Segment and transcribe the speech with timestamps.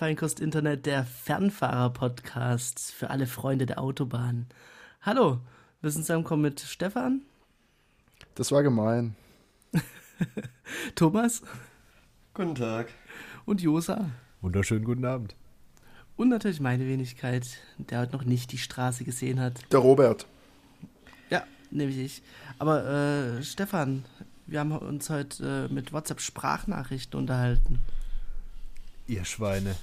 [0.00, 4.46] Feinkost Internet, der Fernfahrer-Podcast für alle Freunde der Autobahn.
[5.02, 5.40] Hallo,
[5.82, 7.20] wir sind zusammengekommen mit Stefan.
[8.34, 9.14] Das war gemein.
[10.94, 11.42] Thomas.
[12.32, 12.88] Guten Tag.
[13.44, 14.08] Und Josa.
[14.40, 15.36] Wunderschönen guten Abend.
[16.16, 19.70] Und natürlich meine Wenigkeit, der heute noch nicht die Straße gesehen hat.
[19.70, 20.26] Der Robert.
[21.28, 22.22] Ja, nämlich ich.
[22.58, 24.06] Aber äh, Stefan,
[24.46, 27.80] wir haben uns heute äh, mit WhatsApp-Sprachnachrichten unterhalten.
[29.10, 29.74] Ihr Schweine.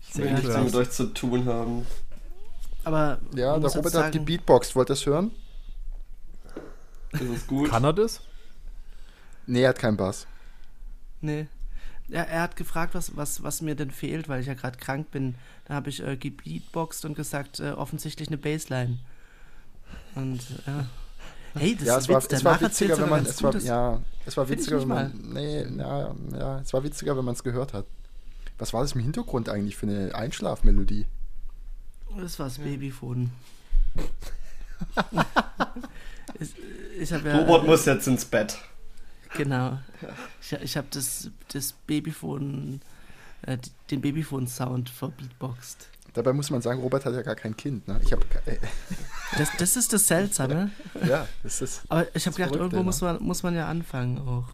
[0.00, 1.86] Ich will nichts mit euch zu tun haben.
[2.84, 4.74] Aber ja, der Robert sagen, hat gebeatboxt.
[4.74, 5.30] Wollt ihr das hören?
[7.12, 7.68] Das ist gut.
[7.68, 8.22] Kann er das?
[9.46, 10.26] Nee, er hat keinen Bass.
[11.20, 11.48] Nee.
[12.08, 15.10] Ja, er hat gefragt, was, was, was mir denn fehlt, weil ich ja gerade krank
[15.10, 15.34] bin.
[15.66, 19.00] Da habe ich äh, gebeatboxt und gesagt, äh, offensichtlich eine Bassline.
[20.14, 20.86] Und ja.
[21.52, 24.36] Hey, das ja, ist es war, es war witziger, wenn man es war, ja, es
[24.36, 27.84] war witziger, wenn man nee, ja, ja, es war witziger, wenn man es gehört hat.
[28.60, 31.06] Was war das im Hintergrund eigentlich für eine Einschlafmelodie?
[32.18, 32.64] Das war das ja.
[32.64, 33.30] Babyphone.
[36.38, 36.54] ich,
[37.00, 38.58] ich ja, Robert muss jetzt ins Bett.
[39.34, 39.78] Genau.
[40.42, 42.82] Ich, ich habe das, das Babyphone,
[43.42, 43.56] äh,
[43.90, 45.88] den Babyphone-Sound verbeatboxt.
[46.12, 47.88] Dabei muss man sagen, Robert hat ja gar kein Kind.
[47.88, 47.98] Ne?
[48.04, 48.58] Ich hab, äh,
[49.38, 50.70] das, das ist das Seltsame.
[51.08, 51.82] ja, das ist.
[51.88, 54.48] Aber ich habe gedacht, irgendwo muss man, muss man ja anfangen auch.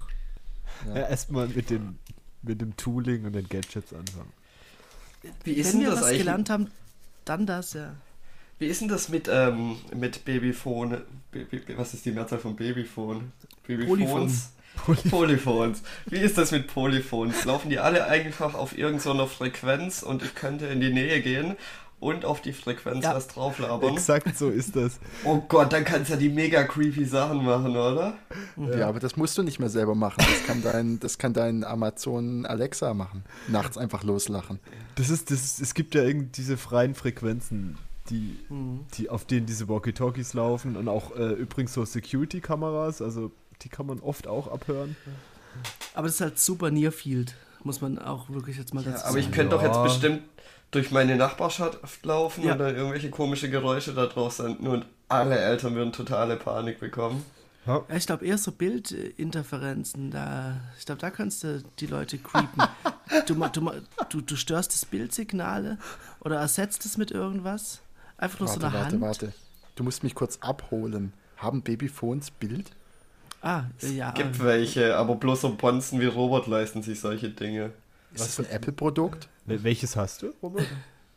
[0.86, 1.70] Ja, ja erstmal mit,
[2.46, 4.32] mit dem Tooling und den Gadgets anfangen.
[5.44, 6.18] Wie ist Wenn denn wir das was eigentlich?
[6.20, 6.70] gelernt haben,
[7.24, 7.94] dann das, ja.
[8.58, 11.02] Wie ist denn das mit, ähm, mit Babyphone?
[11.30, 13.32] Baby, was ist die Mehrzahl von Babyphone?
[13.66, 14.52] Babyphones?
[14.76, 15.10] Polyphon.
[15.10, 15.82] Polyphons.
[16.06, 17.44] Wie ist das mit Polyphons?
[17.44, 21.56] Laufen die alle einfach auf irgendeiner Frequenz und ich könnte in die Nähe gehen
[21.98, 23.14] und auf die Frequenz ja.
[23.14, 23.94] was drauflabern?
[23.94, 25.00] Exakt so ist das.
[25.24, 28.14] Oh Gott, dann kannst du ja die mega creepy Sachen machen, oder?
[28.56, 30.18] Ja, ja, aber das musst du nicht mehr selber machen.
[30.18, 33.24] Das kann dein, das kann dein Amazon Alexa machen.
[33.48, 34.60] Nachts einfach loslachen.
[34.96, 37.78] Das ist, das ist, es gibt ja irgendwie diese freien Frequenzen
[38.10, 38.86] die, mhm.
[38.94, 43.32] die, auf denen diese Walkie-Talkies laufen und auch äh, übrigens so Security-Kameras, also
[43.62, 44.96] die kann man oft auch abhören.
[45.94, 49.08] Aber das ist halt super Nearfield, muss man auch wirklich jetzt mal dazu ja, sagen.
[49.10, 49.62] Aber ich könnte ja.
[49.62, 50.22] doch jetzt bestimmt
[50.70, 52.52] durch meine Nachbarschaft laufen ja.
[52.52, 57.24] und dann irgendwelche komische Geräusche da drauf senden und alle Eltern würden totale Panik bekommen.
[57.66, 57.84] Ja.
[57.96, 62.62] ich glaube eher so Bildinterferenzen, da, ich glaube, da kannst du die Leute creepen.
[63.26, 63.72] du, du,
[64.08, 65.78] du, du störst das Bildsignale
[66.20, 67.80] oder ersetzt es mit irgendwas.
[68.18, 69.00] Einfach nur warte, so eine warte, Hand.
[69.00, 69.36] Warte, warte.
[69.74, 71.12] Du musst mich kurz abholen.
[71.36, 72.70] Haben Babyphones Bild?
[73.42, 74.08] Ah, ja.
[74.08, 77.72] Es gibt welche, aber bloß so Bonzen wie Robert leisten sich solche Dinge.
[78.16, 79.28] Ist Was das ein Apple-Produkt?
[79.44, 80.66] Welches hast du, Robert?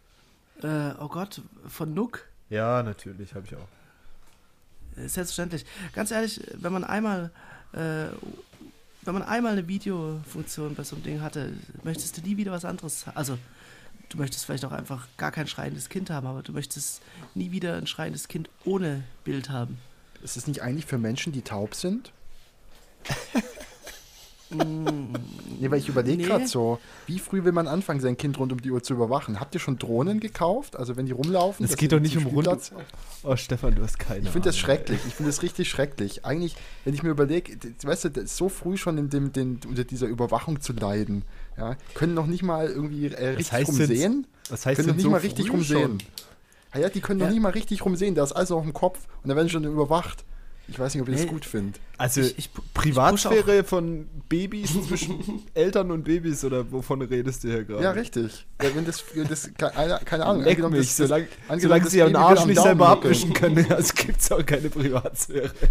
[0.64, 2.28] äh, oh Gott, von Nook.
[2.50, 5.00] Ja, natürlich, habe ich auch.
[5.02, 5.66] Äh, selbstverständlich.
[5.94, 7.32] Ganz ehrlich, wenn man einmal,
[7.72, 8.08] äh,
[9.04, 12.66] wenn man einmal eine Videofunktion bei so einem Ding hatte, möchtest du nie wieder was
[12.66, 13.06] anderes.
[13.16, 13.38] Also
[14.10, 17.02] du möchtest vielleicht auch einfach gar kein schreiendes Kind haben, aber du möchtest
[17.34, 19.78] nie wieder ein schreiendes Kind ohne Bild haben.
[20.22, 22.12] Ist es nicht eigentlich für Menschen, die taub sind?
[24.52, 26.28] nee, weil ich überlege nee.
[26.28, 29.40] gerade so, wie früh will man anfangen, sein Kind rund um die Uhr zu überwachen?
[29.40, 30.76] Habt ihr schon Drohnen gekauft?
[30.76, 31.66] Also wenn die rumlaufen?
[31.66, 32.50] Es geht doch nicht um rund.
[33.24, 35.00] Oh, Stefan, du hast keine Ich finde das schrecklich.
[35.08, 36.26] Ich finde das richtig schrecklich.
[36.26, 36.56] Eigentlich,
[36.86, 40.62] wenn ich mir überlege, weißt du, so früh schon in dem, den, unter dieser Überwachung
[40.62, 41.24] zu leiden,
[41.58, 44.28] ja, können noch nicht mal irgendwie äh, richtig was rumsehen.
[44.50, 46.00] Was heißt können noch nicht so mal richtig rumsehen.
[46.74, 47.26] Ja, ja, die können ja.
[47.26, 48.16] noch nicht mal richtig rumsehen.
[48.16, 50.24] Da ist alles auf dem Kopf und dann werden sie schon überwacht.
[50.70, 51.80] Ich weiß nicht, ob ich das gut finde.
[51.98, 57.50] Also ich, ich, Privatsphäre ich von Babys zwischen Eltern und Babys oder wovon redest du
[57.50, 57.84] hier gerade?
[57.84, 58.46] Ja, richtig.
[58.62, 60.44] Ja, wenn das, das keine, keine Ahnung.
[60.44, 64.46] Leck mich, das, solange, solange sie ihren Arsch nicht selber abwischen können, es gibt auch
[64.46, 65.52] keine Privatsphäre.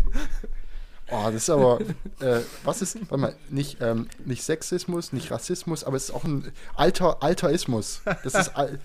[1.11, 1.81] Oh, das ist aber,
[2.21, 6.25] äh, was ist, warte mal, nicht, ähm, nicht Sexismus, nicht Rassismus, aber es ist auch
[6.25, 8.03] ein Alter, Alterismus.
[8.05, 8.79] Das ist Al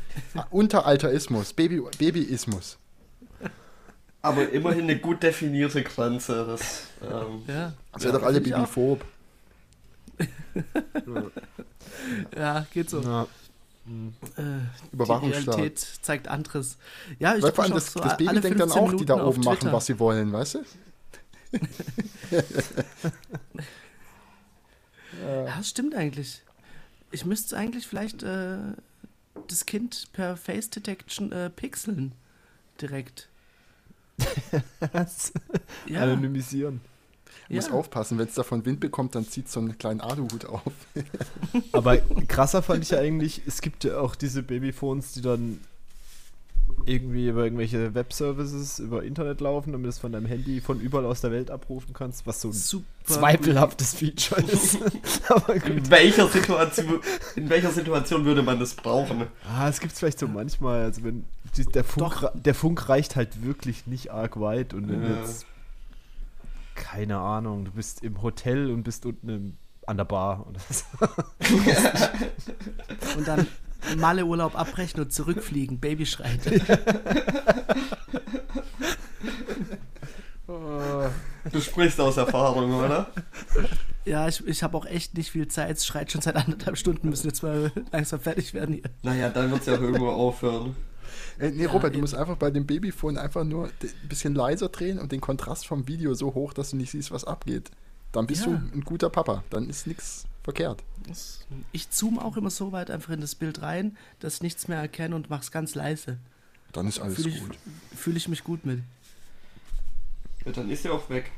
[0.50, 2.78] Unteralterismus, Baby, Babyismus.
[4.24, 6.46] Aber immerhin eine gut definierte Grenze.
[6.48, 7.74] Das, ähm, ja.
[7.92, 9.04] Seid ja, doch alle babyphob.
[12.36, 13.02] ja, geht so.
[13.02, 13.28] Ja.
[14.38, 14.60] Äh,
[14.94, 15.44] Überwachungsstaat.
[15.44, 16.78] Die Realität zeigt anderes.
[17.20, 19.44] Ja, ich Weil vor allem das, so das Baby denkt dann auch, die da oben
[19.44, 20.64] machen, was sie wollen, weißt du?
[25.22, 26.44] ja, das stimmt eigentlich.
[27.12, 28.58] Ich müsste eigentlich vielleicht äh,
[29.50, 32.14] das Kind per Face Detection äh, pixeln.
[32.80, 33.28] Direkt.
[35.88, 36.02] Ja.
[36.02, 36.82] Anonymisieren.
[37.50, 40.62] Du musst aufpassen, wenn es davon Wind bekommt, dann zieht so einen kleinen Aluhut auf.
[41.72, 45.60] Aber krasser fand ich ja eigentlich, es gibt ja auch diese Babyphones, die dann
[46.86, 51.06] irgendwie über irgendwelche Webservices über Internet laufen, damit du es von deinem Handy von überall
[51.06, 54.78] aus der Welt abrufen kannst, was so ein Super zweifelhaftes Feature ist.
[55.30, 55.66] Aber gut.
[55.70, 57.00] In welcher, Situation,
[57.36, 59.28] in welcher Situation würde man das brauchen?
[59.48, 61.26] Ah, es gibt es vielleicht so manchmal, also wenn
[61.58, 65.22] die, der, Funk, der Funk reicht halt wirklich nicht arg weit und wenn du Ja.
[65.22, 65.46] jetzt,
[66.76, 70.84] keine Ahnung, du bist im Hotel und bist unten im, an der Bar oder so.
[73.18, 73.46] Und dann
[73.98, 75.80] Malle-Urlaub abbrechen und zurückfliegen.
[75.80, 76.40] Baby schreit.
[81.52, 83.08] Du sprichst aus Erfahrung, oder?
[84.06, 85.78] Ja, ich, ich habe auch echt nicht viel Zeit.
[85.78, 87.10] Es schreit schon seit anderthalb Stunden.
[87.10, 88.84] Müssen jetzt mal langsam fertig werden hier.
[89.02, 90.76] Naja, dann wird es ja irgendwo aufhören.
[91.40, 92.02] Äh, nee, Ja, Robert, du eben.
[92.02, 93.72] musst einfach bei dem Babyphone einfach nur ein
[94.10, 97.24] bisschen leiser drehen und den Kontrast vom Video so hoch, dass du nicht siehst, was
[97.24, 97.72] abgeht.
[98.12, 98.52] Dann bist Ja.
[98.52, 99.44] du ein guter Papa.
[99.50, 100.84] Dann ist nichts verkehrt.
[101.72, 104.80] Ich zoome auch immer so weit einfach in das Bild rein, dass ich nichts mehr
[104.80, 106.18] erkenne und mach's ganz leise.
[106.72, 107.58] Dann ist alles Fühle ich, gut.
[107.96, 108.82] fühl ich mich gut mit.
[110.46, 111.32] Ja, dann ist er auch weg.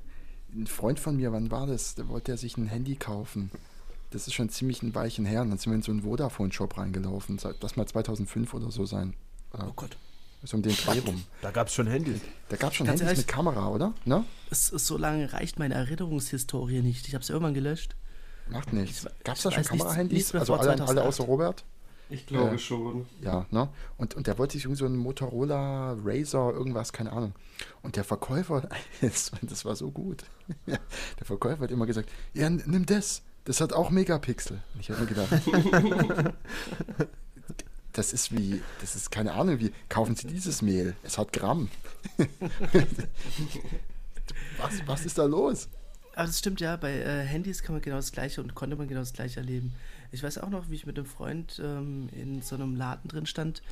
[0.55, 1.95] ein Freund von mir, wann war das?
[1.95, 3.51] Da wollte er sich ein Handy kaufen.
[4.11, 5.43] Das ist schon ziemlich ein Weichen her.
[5.43, 7.39] Und dann sind wir in so einen Vodafone-Shop reingelaufen.
[7.61, 9.15] Das mal 2005 oder so sein.
[9.53, 9.97] Oder Oh Gott.
[10.45, 11.25] so um den Dreh rum.
[11.43, 12.21] Da gab es schon Handys.
[12.49, 13.27] Da gab es schon Ganz Handys ehrlich?
[13.27, 13.93] mit Kamera, oder?
[14.05, 14.25] Ne?
[14.51, 17.07] Es, es, so lange reicht meine Erinnerungshistorie nicht.
[17.09, 17.97] Ich habe es irgendwann gelöscht.
[18.49, 19.05] Macht nichts.
[19.05, 20.35] Ich- Gab es da schon Kamerahandys?
[20.35, 21.07] Also alle, alle 2008.
[21.07, 21.65] außer Robert?
[22.11, 22.59] Ich glaube Ja.
[22.59, 23.05] schon.
[23.21, 23.69] Ja, ne?
[23.99, 27.35] Und, und der wollte sich irgend so einen Motorola Razer, irgendwas, keine Ahnung.
[27.83, 28.67] Und der Verkäufer,
[29.03, 30.25] das, das war so gut.
[30.67, 30.79] Der
[31.27, 33.21] Verkäufer hat immer gesagt, ja, nimm das.
[33.49, 34.61] Das hat auch Megapixel.
[34.79, 35.31] Ich habe mir gedacht,
[37.95, 40.95] das ist wie, das ist keine Ahnung, wie, kaufen Sie dieses Mehl.
[41.03, 41.71] Es hat Gramm.
[44.59, 45.71] was, was ist da los?
[46.15, 48.87] Aber das stimmt ja, bei äh, Handys kann man genau das Gleiche und konnte man
[48.87, 49.73] genau das Gleiche erleben.
[50.13, 53.25] Ich weiß auch noch, wie ich mit einem Freund ähm, in so einem Laden drin
[53.25, 53.63] stand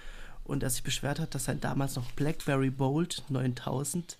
[0.45, 4.17] und er sich beschwert hat, dass sein damals noch BlackBerry Bold 9000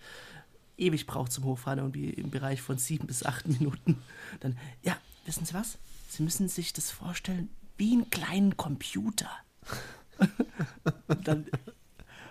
[0.77, 4.03] ewig braucht zum Hochfahren, irgendwie im Bereich von sieben bis acht Minuten.
[4.41, 5.79] Dann, ja, wissen Sie was?
[6.09, 9.31] Sie müssen sich das vorstellen wie einen kleinen Computer.
[11.09, 11.47] Und dann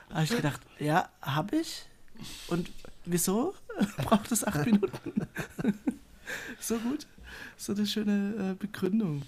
[0.10, 1.86] habe ich gedacht, ja, habe ich.
[2.48, 2.72] Und
[3.06, 3.54] wieso
[3.98, 5.28] braucht es acht Minuten?
[6.60, 7.06] so gut.
[7.58, 9.24] So eine schöne äh, Begründung.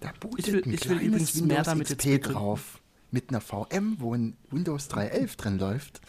[0.00, 2.80] Da bootet Ich will- ein ich will übrigens mehr Windows damit jetzt XP drauf.
[3.10, 6.00] Mit einer VM, wo ein Windows 3.11 drin läuft.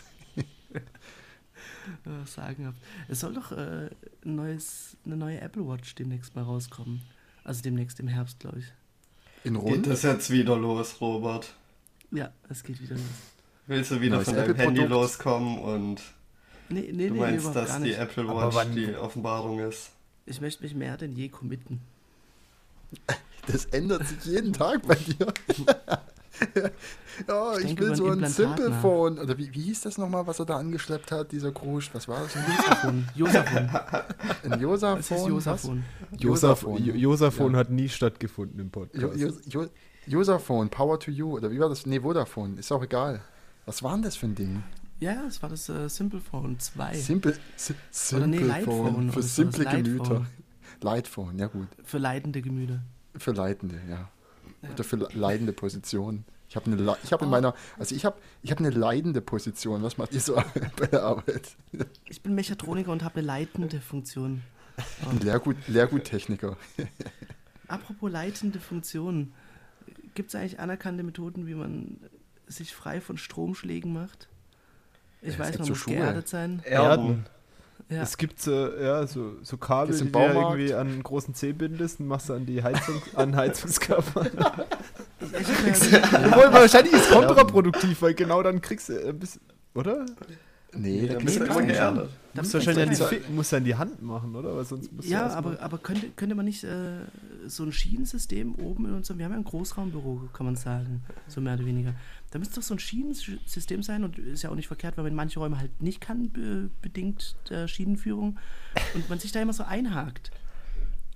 [2.06, 2.76] Äh, sagen hab.
[3.08, 3.90] Es soll doch äh,
[4.26, 7.02] ein neues, eine neue Apple Watch demnächst mal rauskommen.
[7.44, 8.66] Also demnächst im Herbst, glaube ich.
[9.44, 9.88] In Geht Rund.
[9.88, 11.54] das jetzt wieder los, Robert?
[12.12, 13.04] Ja, es geht wieder los.
[13.68, 16.02] Willst du wieder Neues von deinem Handy loskommen und
[16.70, 17.94] Nee, nee, du nee, meinst, überhaupt dass die.
[17.94, 19.92] Apple Watch die Offenbarung ist?
[20.26, 21.82] Ich möchte mich mehr denn je committen.
[23.48, 25.32] Das ändert sich jeden Tag bei dir.
[27.28, 28.72] ja, Ich ich, will so ein Implantat Simple.
[28.82, 29.20] Phone.
[29.20, 31.90] Oder wie, wie hieß das nochmal, was er da angeschleppt hat, dieser Krusch?
[31.94, 32.36] Was war das?
[32.86, 33.08] Ein.
[33.16, 33.70] Josafon.
[34.44, 35.28] Ein ist Josafon.
[35.28, 35.84] Josafon,
[36.18, 36.84] Josaphone.
[36.96, 37.60] Josafon Ja.
[37.60, 39.18] hat nie stattgefunden im Podcast.
[39.18, 39.68] Jo, jo, jo,
[40.08, 41.34] Josaphone, Power to You.
[41.38, 41.86] Oder wie war das?
[41.86, 42.60] Nee, Vodafone.
[42.60, 43.22] Ist auch egal.
[43.66, 44.64] Was war denn das für ein Ding?
[45.00, 46.94] Ja, es war das äh, Simple Phone 2.
[46.96, 47.74] Simple, si
[48.16, 49.66] Oder nee, Simple Lightphone Phone für simple.
[49.66, 50.26] Gemüter.
[50.82, 51.68] Lightphone, ja gut.
[51.84, 52.82] Für leidende Gemüter.
[53.18, 54.10] Für Leidende, ja.
[54.74, 56.26] Oder für leidende Positionen.
[56.48, 57.32] Ich habe eine, ich habe in Oh.
[57.32, 59.82] meiner, also ich habe, ich habe eine leidende Position.
[59.84, 60.36] Was macht ihr so
[60.78, 61.56] bei der Arbeit?
[62.08, 64.42] Ich bin Mechatroniker und habe eine leitende Funktion.
[65.10, 66.58] Ein Lehrgut, Lehrguttechniker.
[67.68, 69.34] Apropos leitende Funktionen.
[70.14, 71.98] Gibt es eigentlich anerkannte Methoden, wie man
[72.48, 74.28] sich frei von Stromschlägen macht?
[75.22, 75.96] Ich Ja, weiß, man so muss Schuhe.
[75.96, 76.62] geerdet sein.
[76.66, 77.26] Erden.
[77.88, 78.02] Ja.
[78.02, 81.54] Es gibt so, ja, so, so Kabel, die im du irgendwie an einen großen Zeh
[81.54, 84.26] bindest und machst du an die Heizung, an Heizungskörper.
[85.92, 89.42] Ja- Obwohl, wahrscheinlich ist es kontraproduktiv, weil genau dann kriegst du ein bisschen,
[89.76, 90.06] oder?
[90.78, 91.68] Nee, da bist du immer nicht.
[91.74, 92.10] geerdet.
[92.34, 94.56] Da Musst muss du wahrscheinlich man an die, musst an die Hand machen, oder?
[94.58, 97.00] Weil sonst Ja, aber, aber könnte, könnte man nicht äh,
[97.48, 101.40] so ein Schienensystem oben in unserem, wir haben ja ein Großraumbüro, kann man sagen, so
[101.40, 101.94] mehr oder weniger.
[102.32, 105.12] Da müsste doch so ein Schienensystem sein und ist ja auch nicht verkehrt, weil man
[105.12, 108.38] in manche Räume halt nicht kann, be bedingt der Schienenführung
[108.96, 110.32] und man sich da immer so einhakt.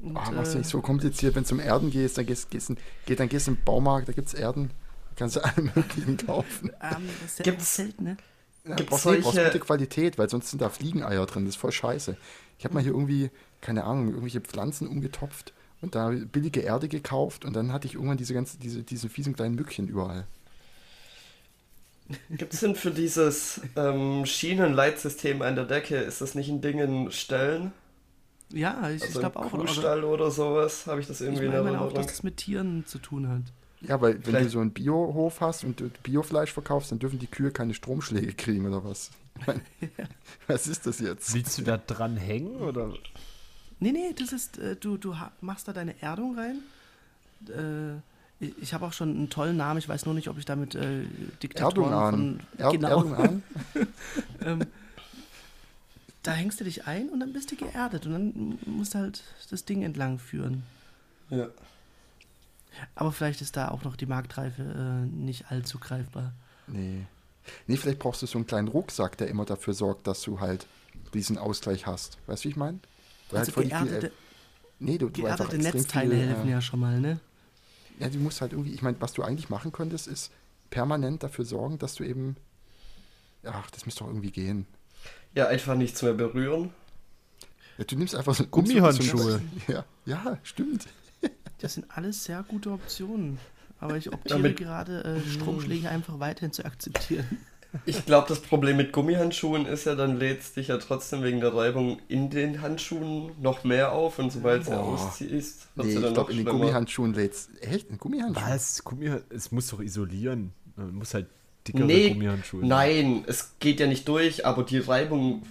[0.01, 2.69] Und, Ah, mach's äh, nicht so kompliziert, wenn du zum Erden gehst, dann gehst, gehst,
[2.69, 4.69] in- geh, dann gehst du im Baumarkt, da gibt's Erden,
[5.17, 6.69] kannst du alle möglichen kaufen.
[6.81, 8.17] Ähm, das ist ja Gibt's- selten, ne?
[8.65, 11.55] Ja, Gibt's brauchst, du- brauchst solche- gute Qualität, weil sonst sind da Fliegeneier drin, das
[11.55, 12.17] ist voll scheiße.
[12.57, 13.29] Ich habe mal hier irgendwie,
[13.61, 18.17] keine Ahnung, irgendwelche Pflanzen umgetopft und da billige Erde gekauft und dann hatte ich irgendwann
[18.17, 20.27] diese ganze, diese, diese fiesen kleinen Mückchen überall.
[22.31, 26.79] Gibt es denn für dieses ähm, Schienenleitsystem an der Decke, ist das nicht ein Ding
[26.79, 27.71] in Stellen?
[28.51, 29.53] Ja, ich, ich Also glaube im auch.
[29.53, 31.93] Oder, Kuhstall oder sowas, habe ich das ich irgendwie in meine auch, Erinnerung.
[31.93, 33.43] dass das mit Tieren zu tun hat.
[33.81, 37.27] Ja, weil wenn du so einen Biohof hast und du Biofleisch verkaufst, dann dürfen die
[37.27, 39.11] Kühe keine Stromschläge kriegen oder was?
[39.47, 39.61] Meine,
[40.47, 41.33] was ist das jetzt?
[41.33, 42.93] Willst du da dran hängen, oder?
[43.79, 46.59] Nee, nee, das ist, äh, du, du machst da deine Erdung rein.
[47.47, 47.95] Äh,
[48.41, 50.75] ich ich habe auch schon einen tollen Namen, ich weiß nur nicht, ob ich damit
[50.75, 51.03] äh,
[51.41, 52.11] Diktatoren Erdung an.
[52.11, 52.39] von...
[52.57, 52.87] Er genau.
[52.89, 53.43] Erdung an?
[54.41, 54.59] ähm,
[56.23, 59.23] da hängst du dich ein und dann bist du geerdet und dann musst du halt
[59.49, 60.63] das Ding entlang führen.
[61.29, 61.47] Ja.
[62.95, 66.33] Aber vielleicht ist da auch noch die Marktreife äh, nicht allzu greifbar.
[66.67, 67.05] Nee.
[67.67, 70.67] Nee, vielleicht brauchst du so einen kleinen Rucksack, der immer dafür sorgt, dass du halt
[71.13, 72.17] diesen Ausgleich hast.
[72.27, 72.79] Weißt du, wie ich meine?
[73.31, 74.11] Also voll die viel- geerdete,
[74.79, 77.19] Nee, du, du geerdete Netzteile viel, helfen äh, ja schon mal, ne?
[77.99, 80.31] Ja, du musst halt irgendwie, ich meine, was du eigentlich machen könntest, ist
[80.69, 82.37] permanent dafür sorgen, dass du eben.
[83.43, 84.65] Ach, das müsste doch irgendwie gehen.
[85.33, 86.71] ja, einfach nichts mehr berühren.
[87.77, 89.41] Ja, du nimmst einfach so Gummihandschuhe.
[89.67, 90.85] Ja, ja, stimmt.
[91.59, 93.37] Das sind alles sehr gute Optionen.
[93.79, 97.25] Aber ich optiere Damit- gerade, äh, Stromschläge einfach weiterhin zu akzeptieren.
[97.85, 101.53] Ich glaube, das Problem mit Gummihandschuhen ist ja, dann lädst dich ja trotzdem wegen der
[101.53, 104.79] Reibung in den Handschuhen noch mehr auf und sobald sie Boah.
[104.79, 106.45] ausziehst, wird Nee, sie ich dann noch in den.
[106.47, 107.51] Gummihandschuhen lädst.
[107.61, 107.89] Echt?
[107.91, 108.47] In Gummihandschuhen?
[108.49, 108.83] Was?
[108.83, 110.51] Gummi, es muss doch isolieren.
[110.77, 111.27] Man muss halt
[111.67, 112.65] dickere Nee, Gummihandschuhe.
[112.65, 115.43] nein, es geht ja nicht durch, aber die Reibung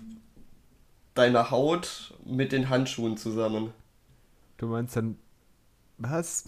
[1.14, 3.72] deiner Haut mit den Handschuhen zusammen.
[4.56, 5.16] Du meinst dann,
[5.98, 6.44] was?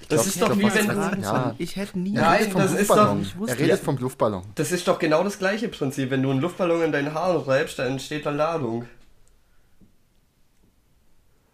[0.00, 1.54] Ich Das glaub- ist doch glaub, wie wenn ja.
[1.58, 2.14] Ich hätte nie.
[2.16, 4.42] Er Nein, redet vom das ist doch- er redet vom Luftballon.
[4.54, 6.10] Das ist doch genau das gleiche Prinzip.
[6.10, 8.86] Wenn du einen Luftballon in deinen Haaren reibst, dann entsteht da Ladung.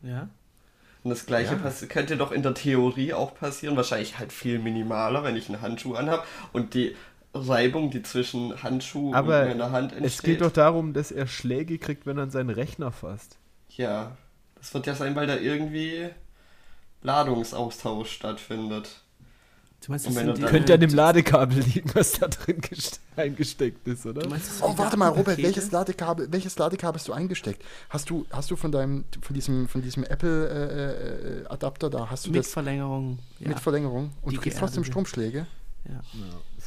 [0.02, 0.28] Ja.
[1.02, 1.86] Und das gleiche Ja.
[1.88, 3.76] könnte doch in der Theorie auch passieren.
[3.76, 6.96] Wahrscheinlich halt viel minimaler, wenn ich einen Handschuh anhab und die
[7.34, 10.06] Reibung, die zwischen Handschuh Aber und meiner Hand entsteht.
[10.12, 13.38] Es geht doch darum, dass er Schläge kriegt, wenn er an seinen Rechner fasst.
[13.70, 14.16] Ja,
[14.56, 16.08] das wird ja sein, weil da irgendwie
[17.06, 18.88] Ladungsaustausch stattfindet.
[19.84, 22.60] Du meinst, Und das sind du die, Könnte an dem Ladekabel liegen, was da drin
[22.60, 24.22] gest- eingesteckt ist, oder?
[24.22, 27.62] du meinst, Oh, warte mal, Robert, welches Ladekabel, welches Ladekabel hast du eingesteckt?
[27.90, 32.40] Hast du, hast du von deinem, von diesem, von diesem Apple-Adapter da, hast du Mit
[32.40, 33.18] das Verlängerung.
[33.38, 33.48] Ja.
[33.50, 34.82] mit Verlängerung und Die du kriegst trotzdem.
[34.84, 35.46] Stromschläge?
[35.88, 36.00] Ja.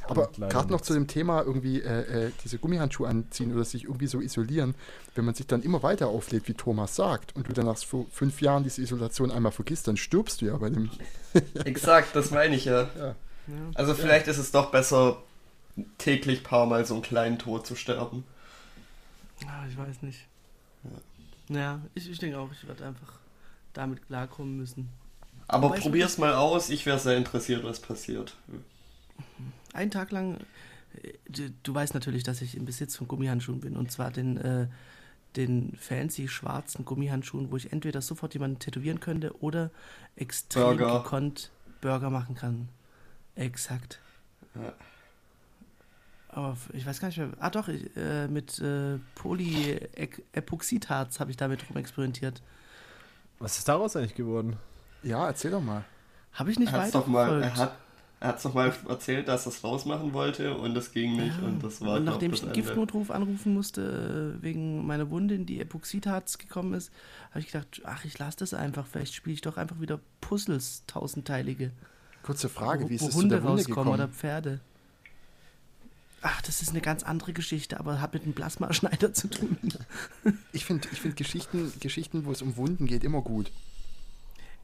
[0.08, 3.64] Aber bringt leider gerade noch zu dem Thema irgendwie äh, äh, diese Gummihandschuhe anziehen oder
[3.64, 4.76] sich irgendwie so isolieren,
[5.16, 7.78] wenn man sich dann immer weiter auflädt, wie Thomas sagt, und du dann nach
[8.12, 10.90] fünf Jahren diese Isolation einmal vergisst, dann stirbst du ja bei dem.
[11.66, 12.90] Exakt, das meine ich ja.
[12.98, 13.16] Ja.
[13.50, 13.72] Ja.
[13.76, 15.18] Also vielleicht ist es doch besser,
[15.98, 18.24] täglich paar Mal so einen kleinen Tod zu sterben.
[19.46, 20.26] Ah, ich weiß nicht.
[21.50, 23.14] Ja, ich, ich denke auch, ich werde einfach
[23.74, 24.90] damit klarkommen müssen.
[25.48, 28.36] Aber probier's mal aus, ich wäre sehr interessiert, was passiert.
[29.74, 30.38] Einen Tag lang,
[31.02, 33.76] äh, du, du weißt natürlich, dass ich im Besitz von Gummihandschuhen bin.
[33.78, 34.68] Und zwar den, äh,
[35.36, 39.72] den fancy schwarzen Gummihandschuhen, wo ich entweder sofort jemanden tätowieren könnte oder
[40.16, 41.04] extrem Burger.
[41.04, 42.70] gekonnt Burger machen kann.
[43.36, 44.00] Exakt.
[44.56, 44.74] Ja.
[46.30, 47.30] Aber ich weiß gar nicht mehr.
[47.40, 52.42] Ah doch, ich, äh, mit äh, Polyepoxidharz habe ich damit rumexperimentiert.
[53.40, 54.58] Was ist daraus eigentlich geworden?
[55.02, 55.86] Ja, erzähl doch mal.
[56.34, 57.72] Habe ich nicht Er hat's doch mal, er weiterverfolgt.
[57.72, 57.80] hat,
[58.22, 61.38] Er hat es nochmal erzählt, dass er es rausmachen wollte und das ging nicht.
[61.40, 61.48] Ja.
[61.48, 62.62] Und das war Und nachdem ich einen Ende.
[62.62, 66.92] Giftnotruf anrufen musste, äh, wegen meiner Wunde, in die Epoxidharz gekommen ist,
[67.30, 68.86] habe ich gedacht, ach, ich lasse das einfach.
[68.86, 71.72] Vielleicht spiele ich doch einfach wieder Puzzles, tausendteilige.
[72.24, 73.94] Kurze Frage, wo, wie ist es zu Hunde der Wunde rauskommen gekommen?
[73.94, 74.60] oder Pferde.
[76.22, 79.58] Ach, das ist eine ganz andere Geschichte, aber hat mit einem Plasmaschneider zu tun.
[80.52, 83.50] Ich finde ich find Geschichten, Geschichten, wo es um Wunden geht, immer gut.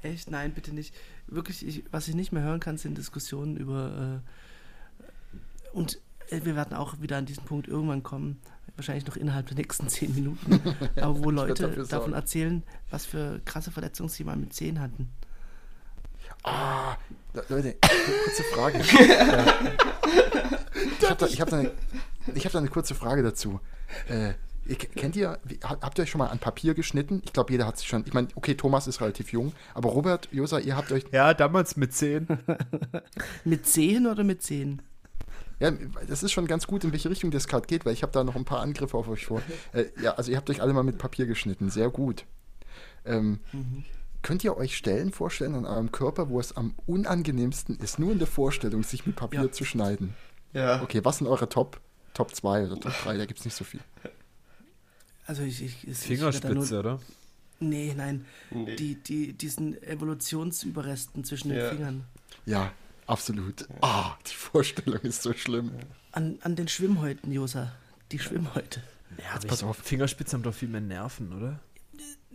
[0.03, 0.29] Echt?
[0.31, 0.93] Nein, bitte nicht.
[1.27, 4.21] Wirklich, ich, was ich nicht mehr hören kann, sind Diskussionen über.
[5.03, 5.99] Äh, und
[6.29, 8.39] äh, wir werden auch wieder an diesen Punkt irgendwann kommen,
[8.75, 10.61] wahrscheinlich noch innerhalb der nächsten zehn Minuten,
[10.97, 15.09] aber wo Leute davon erzählen, was für krasse Verletzungen sie mal mit Zehen hatten.
[16.43, 16.95] Ah,
[17.33, 17.75] Le- Leute,
[18.23, 18.81] kurze Frage.
[21.01, 21.71] Ich habe da, ich hab da, eine-
[22.33, 23.59] ich hab da eine kurze Frage dazu.
[24.07, 24.33] Äh,
[24.65, 27.21] ihr, kennt ihr, habt ihr euch schon mal an Papier geschnitten?
[27.25, 28.03] Ich glaube, jeder hat sich schon.
[28.05, 31.05] Ich meine, okay, Thomas ist relativ jung, aber Robert, Josa, ihr habt euch.
[31.11, 32.27] Ja, damals mit 10.
[33.45, 34.81] Mit Zehen oder mit Zehen?
[35.59, 35.71] Ja,
[36.07, 38.23] das ist schon ganz gut, in welche Richtung das gerade geht, weil ich habe da
[38.23, 39.41] noch ein paar Angriffe auf euch vor.
[39.71, 42.25] Äh, ja, also ihr habt euch alle mal mit Papier geschnitten, sehr gut.
[43.05, 43.39] Ähm,
[44.21, 48.17] Könnt ihr euch Stellen vorstellen an eurem Körper, wo es am unangenehmsten ist, nur in
[48.17, 49.51] der Vorstellung, sich mit Papier Ja.
[49.51, 50.15] zu schneiden?
[50.51, 50.81] Ja.
[50.81, 51.79] Okay, was sind eure Top?
[52.15, 53.17] Top 2 oder Top 3?
[53.17, 53.81] Da gibt es nicht so viel.
[55.25, 56.91] Also ich, ich, ich Fingerspitze, ich da oder?
[56.91, 58.25] Nur, nee, nein.
[58.51, 58.75] Nee.
[58.75, 61.69] Die, die, diesen Evolutionsüberresten zwischen den Ja.
[61.69, 62.05] Fingern.
[62.45, 62.71] Ja,
[63.07, 63.67] absolut.
[63.81, 65.71] Ah, die Vorstellung ist so schlimm.
[66.11, 67.71] An, an den Schwimmhäuten, Josa.
[68.11, 68.83] Die Schwimmhäute.
[69.17, 69.77] Ja, Jetzt pass auf.
[69.77, 71.59] Fingerspitzen haben doch viel mehr Nerven, oder?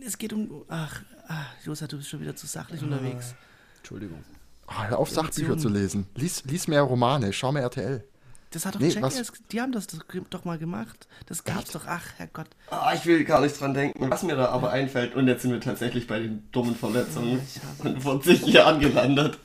[0.03, 0.65] Es geht um.
[0.67, 3.35] Ach, ah, Josa, du bist schon wieder zu sachlich unterwegs.
[3.77, 4.23] Entschuldigung.
[4.67, 6.07] Ah, hör auf, Sachbücher zu lesen.
[6.15, 8.03] Lies, lies mehr Romane, schau mehr RTL.
[8.51, 9.87] Das hat doch Nee, Jackass, die haben das
[10.29, 11.07] doch mal gemacht.
[11.27, 12.47] Das gab's doch, ach, Herrgott.
[12.69, 15.15] Ah, ich will gar nicht dran denken, was mir da aber einfällt.
[15.15, 19.37] Und jetzt sind wir tatsächlich bei den dummen Verletzungen Ich hab- von 40 Jahren gelandet.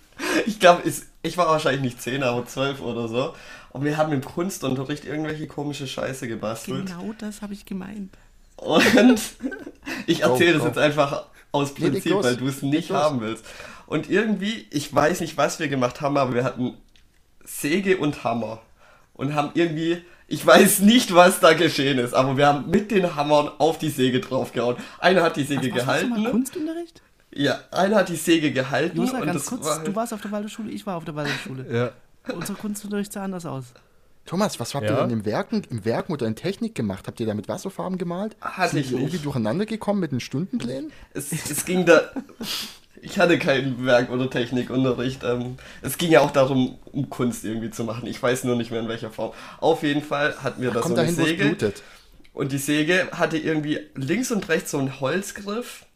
[0.47, 0.83] Ich glaube,
[1.23, 3.35] ich war wahrscheinlich nicht 10, aber 12 oder so.
[3.71, 6.87] Und wir haben im Kunstunterricht irgendwelche komische Scheiße gebastelt.
[6.87, 8.17] Genau das habe ich gemeint.
[8.57, 9.21] Und
[10.07, 12.99] ich erzähle das jetzt einfach aus Prinzip, weil du es nicht los.
[12.99, 13.45] haben willst.
[13.87, 16.75] Und irgendwie, ich weiß nicht, was wir gemacht haben, aber wir hatten
[17.45, 18.63] Säge und Hammer.
[19.17, 23.17] Und haben irgendwie, ich weiß nicht, was da geschehen ist, aber wir haben mit den
[23.17, 24.77] Hammern auf die Säge draufgehauen.
[24.99, 26.31] Einer hat die Säge Was, warst du mal gehalten.
[26.33, 27.03] Kunstunterricht?
[27.33, 30.21] Ja, einer hat die Säge gehalten Josa, und ganz das kurz, war du warst auf
[30.21, 31.93] der Waldorfschule, ich war auf der Waldorfschule.
[32.29, 32.35] Ja.
[32.35, 33.67] Unser Kunstunterricht sah anders aus.
[34.27, 35.03] Thomas, was habt ihr Ja?
[35.03, 37.07] denn im Werken, im Werken oder in Technik gemacht?
[37.07, 38.37] Habt ihr da mit Wasserfarben gemalt?
[38.41, 40.93] Hatte Sind ich ihr irgendwie durcheinander gekommen mit den Stundenplänen?
[41.15, 42.01] Es, es ging da.
[43.03, 45.23] Ich hatte keinen Werk- oder Technikunterricht.
[45.25, 48.07] Ähm, es ging ja auch darum, um Kunst irgendwie zu machen.
[48.07, 49.33] Ich weiß nur nicht mehr in welcher Form.
[49.61, 51.73] Auf jeden Fall hatten wir da so eine Säge.
[52.33, 55.87] Und die Säge hatte irgendwie links und rechts so einen Holzgriff.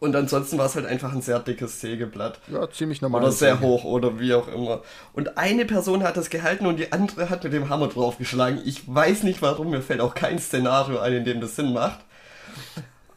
[0.00, 2.40] Und ansonsten war es halt einfach ein sehr dickes Sägeblatt.
[2.50, 3.22] Ja, ziemlich normal.
[3.22, 4.82] Oder sehr hoch oder wie auch immer.
[5.12, 8.62] Und eine Person hat das gehalten und die andere hat mit dem Hammer draufgeschlagen.
[8.64, 12.00] Ich weiß nicht warum, mir fällt auch kein Szenario ein, in dem das Sinn macht.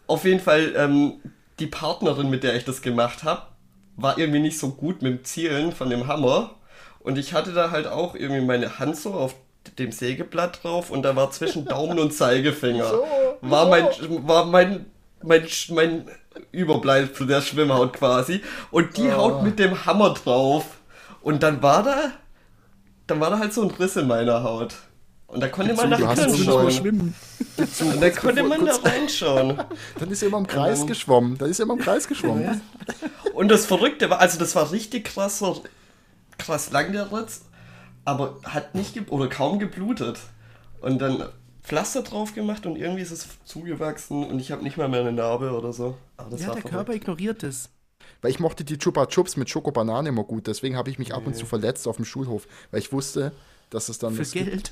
[0.08, 1.14] Auf jeden Fall, ähm,
[1.60, 3.44] die Partnerin, mit der ich das gemacht habe,
[3.96, 6.52] war irgendwie nicht so gut mit dem Zielen von dem Hammer.
[7.00, 9.36] Und ich hatte da halt auch irgendwie meine Hand so auf
[9.78, 12.92] dem Sägeblatt drauf und da war zwischen Daumen und Zeigefinger.
[13.42, 13.88] war mein,
[14.28, 14.86] war mein,
[15.24, 16.06] mein, mein
[16.52, 18.42] Überbleibsel der Schwimmhaut quasi.
[18.72, 20.66] Und die haut mit dem Hammer drauf.
[21.22, 22.12] Und dann war da,
[23.08, 24.76] dann war da halt so ein Riss in meiner Haut.
[25.38, 26.72] Und da konnte man reinschauen.
[26.72, 27.14] schwimmen.
[27.58, 29.56] Und da konnte man da reinschauen.
[30.00, 30.88] Dann ist er immer im Kreis Ähm.
[30.88, 31.38] geschwommen.
[31.38, 32.60] Dann ist er immer im Kreis geschwommen.
[33.36, 35.58] Und das Verrückte war, also das war richtig krasser,
[36.40, 37.42] krass lang der Ritz,
[38.04, 40.18] aber hat nicht ge oder kaum geblutet.
[40.82, 41.24] Und dann
[41.62, 45.12] Pflaster drauf gemacht und irgendwie ist es zugewachsen und ich habe nicht mal mehr eine
[45.12, 45.98] Narbe oder so.
[46.18, 46.76] Aber das Ja, war der verrückt.
[46.76, 47.70] Körper ignoriert es.
[48.24, 50.48] Weil ich mochte die Chupa Chups mit Schokobanane immer gut.
[50.48, 52.48] Deswegen habe ich mich ab und zu verletzt auf dem Schulhof.
[52.72, 53.34] Weil ich wusste,
[53.70, 54.14] dass es dann.
[54.14, 54.72] Für das gibt.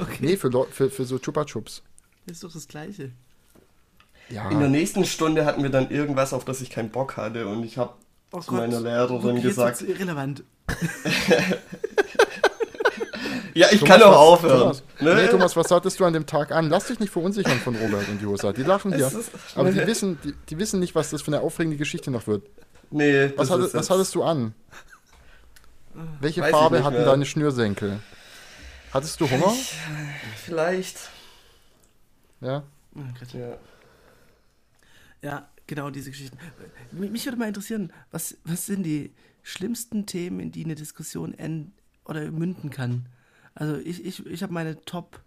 [0.00, 1.82] Okay, Nee, für, für, für so Chupa Chups.
[2.26, 3.12] das ist doch das Gleiche.
[4.28, 4.50] Ja.
[4.50, 7.62] In der nächsten Stunde hatten wir dann irgendwas, auf das ich keinen Bock hatte und
[7.64, 7.94] ich habe
[8.32, 10.42] Oh zu meiner Lehrerin gesagt, wird's irrelevant.
[13.54, 14.58] ja, ich Thomas, kann auch aufhören.
[14.60, 15.14] Thomas, Ne?
[15.14, 16.68] Nee, Thomas, was hattest du an dem Tag an?
[16.68, 18.52] Lass dich nicht verunsichern von Robert und Josa.
[18.52, 19.06] Die lachen hier.
[19.06, 22.26] Ist- Aber die wissen, die, die wissen nicht, was das für eine aufregende Geschichte noch
[22.26, 22.42] wird.
[22.90, 24.54] Nee, Was, das hatte, ist was hattest du an?
[26.20, 27.04] Welche Weiß Farbe hatten mehr.
[27.06, 28.00] deine Schnürsenkel?
[28.96, 29.52] Hattest du Hunger?
[30.36, 31.10] Vielleicht.
[32.40, 32.62] Ja.
[32.94, 33.32] Oh Gott.
[33.34, 33.58] Ja.
[35.22, 36.38] Ja, genau diese Geschichten.
[36.92, 41.72] Mich würde mal interessieren, was, was sind die schlimmsten Themen, in die eine Diskussion end
[42.04, 43.06] oder münden kann?
[43.54, 45.20] Also ich, ich, ich habe meine Top,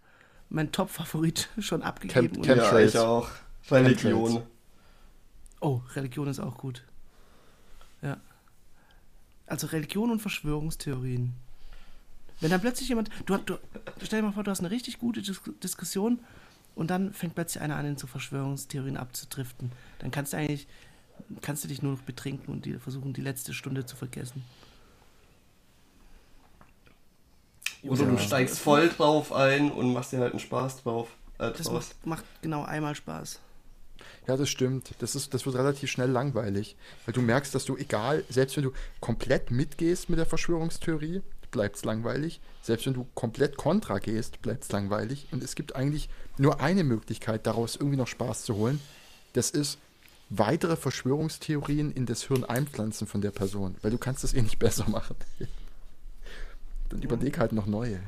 [0.48, 2.28] mein Top-Favorit schon abgegeben.
[2.28, 2.94] Camp- und- Camp- ja, Chemtrails.
[2.94, 3.28] ich auch.
[3.70, 4.42] Religion.
[5.60, 6.84] oh, Religion ist auch gut.
[8.02, 8.16] Ja.
[9.46, 11.34] Also Religion und Verschwörungstheorien.
[12.40, 13.58] Wenn dann plötzlich jemand, du, du
[14.02, 16.20] stell dir mal vor, du hast eine richtig gute Dis Diskussion
[16.74, 19.72] und dann fängt plötzlich einer an, in so Verschwörungstheorien abzudriften.
[19.98, 20.66] Dann kannst du eigentlich,
[21.42, 24.42] kannst du dich nur noch betrinken und die, versuchen, die letzte Stunde zu vergessen.
[27.82, 31.08] Oder du steigst voll drauf ein und machst dir halt einen Spaß drauf.
[31.38, 33.40] Äh, Das macht, macht genau einmal Spaß.
[34.26, 34.94] Ja, das stimmt.
[34.98, 36.76] Das, ist, das wird relativ schnell langweilig.
[37.04, 41.76] Weil du merkst, dass du, egal, selbst wenn du komplett mitgehst mit der Verschwörungstheorie, bleibt
[41.76, 42.40] es langweilig.
[42.62, 45.28] Selbst wenn du komplett kontra gehst, bleibt es langweilig.
[45.32, 46.08] Und es gibt eigentlich
[46.38, 48.80] nur eine Möglichkeit, daraus irgendwie noch Spaß zu holen.
[49.32, 49.78] Das ist
[50.28, 53.76] weitere Verschwörungstheorien in das Hirn einpflanzen von der Person.
[53.82, 55.16] Weil du kannst das eh nicht besser machen.
[56.88, 58.00] Dann überleg halt noch neue.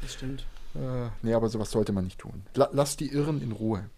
[0.00, 0.46] Das stimmt.
[0.74, 2.42] Äh, nee, aber sowas sollte man nicht tun.
[2.54, 3.88] La lass die Irren in Ruhe.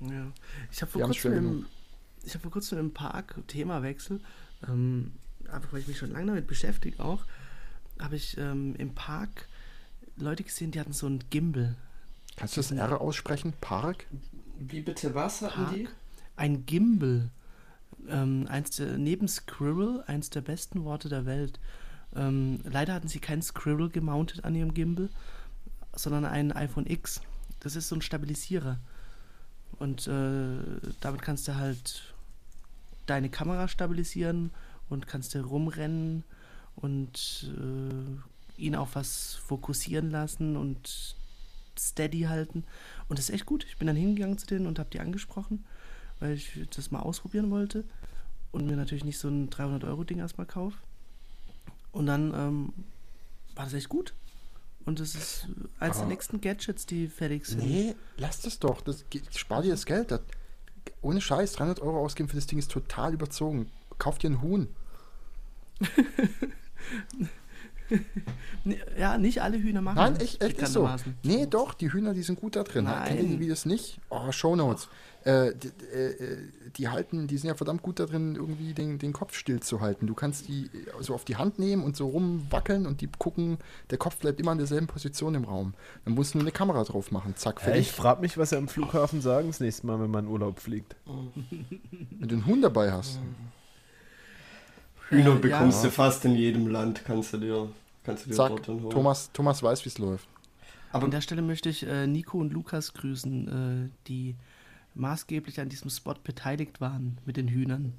[0.00, 0.32] Ja.
[0.70, 1.16] Ich habe vor, hab
[2.42, 4.20] vor kurzem im Park, Themawechsel,
[4.68, 5.12] ähm,
[5.50, 7.24] einfach weil ich mich schon lange damit beschäftige auch,
[7.98, 9.46] habe ich ähm, im Park
[10.16, 11.76] Leute gesehen, die hatten so ein Gimbal.
[12.36, 13.54] Kannst du das R aussprechen?
[13.60, 14.06] Park?
[14.58, 15.84] Wie bitte was hatten die?
[15.84, 15.96] Park?
[16.36, 17.30] Ein Gimbal.
[18.08, 21.60] Ähm, eins der, neben Squirrel, eins der besten Worte der Welt.
[22.14, 25.10] Ähm, leider hatten sie kein Squirrel gemountet an ihrem Gimbal,
[25.94, 27.20] sondern ein iPhone X.
[27.60, 28.78] Das ist so ein Stabilisierer.
[29.78, 30.58] Und äh,
[31.00, 32.14] damit kannst du halt
[33.06, 34.50] deine Kamera stabilisieren
[34.90, 36.24] und kannst du rumrennen
[36.76, 41.16] und äh, ihn auf was fokussieren lassen und
[41.78, 42.64] steady halten.
[43.08, 43.64] Und das ist echt gut.
[43.64, 45.64] Ich bin dann hingegangen zu denen und habe die angesprochen,
[46.18, 47.84] weil ich das mal ausprobieren wollte
[48.52, 50.76] und mir natürlich nicht so ein 300-Euro-Ding erstmal kaufe.
[51.92, 52.72] Und dann ähm,
[53.54, 54.12] war das echt gut.
[54.84, 55.46] Und das ist
[55.78, 57.62] eines der nächsten Gadgets, die fertig sind.
[57.62, 58.80] Nee, lass das doch.
[58.80, 59.04] Das,
[59.36, 60.10] spar dir das Geld.
[60.10, 60.20] Das,
[61.02, 63.70] ohne Scheiß, 300 Euro ausgeben für das Ding ist total überzogen.
[63.98, 64.68] Kauf dir ein Huhn.
[68.98, 70.88] Ja, nicht alle Hühner machen Nein, das, echt, echt ist so.
[71.22, 72.84] Nee, doch, die Hühner, die sind gut da drin.
[72.84, 73.08] Nein.
[73.08, 73.98] Kennt ihr die Videos nicht?
[74.10, 74.88] Oh, Shownotes.
[75.24, 76.38] Äh, die, äh, äh,
[76.76, 79.80] die halten, die sind ja verdammt gut da drin, irgendwie den, den Kopf still zu
[79.80, 80.06] halten.
[80.06, 83.58] Du kannst die äh, so auf die Hand nehmen und so rumwackeln und die gucken,
[83.90, 85.74] der Kopf bleibt immer in derselben Position im Raum.
[86.04, 87.34] Dann musst du nur eine Kamera drauf machen.
[87.36, 87.80] Zack, Ja, fertig.
[87.88, 90.60] ich frage mich, was sie am Flughafen sagen das nächste Mal, wenn man in Urlaub
[90.60, 90.96] fliegt.
[92.18, 93.18] Wenn du einen Huhn dabei hast.
[95.10, 95.90] Hühner bekommst ja.
[95.90, 97.68] du fast in jedem Land, kannst du dir,
[98.04, 98.90] kannst du dir Zack, dort dann holen.
[98.90, 100.28] Thomas, Thomas weiß, wie es läuft.
[100.92, 104.36] Aber An der Stelle möchte ich äh, Nico und Lukas grüßen, äh, die
[104.94, 107.94] maßgeblich an diesem Spot beteiligt waren mit den Hühnern.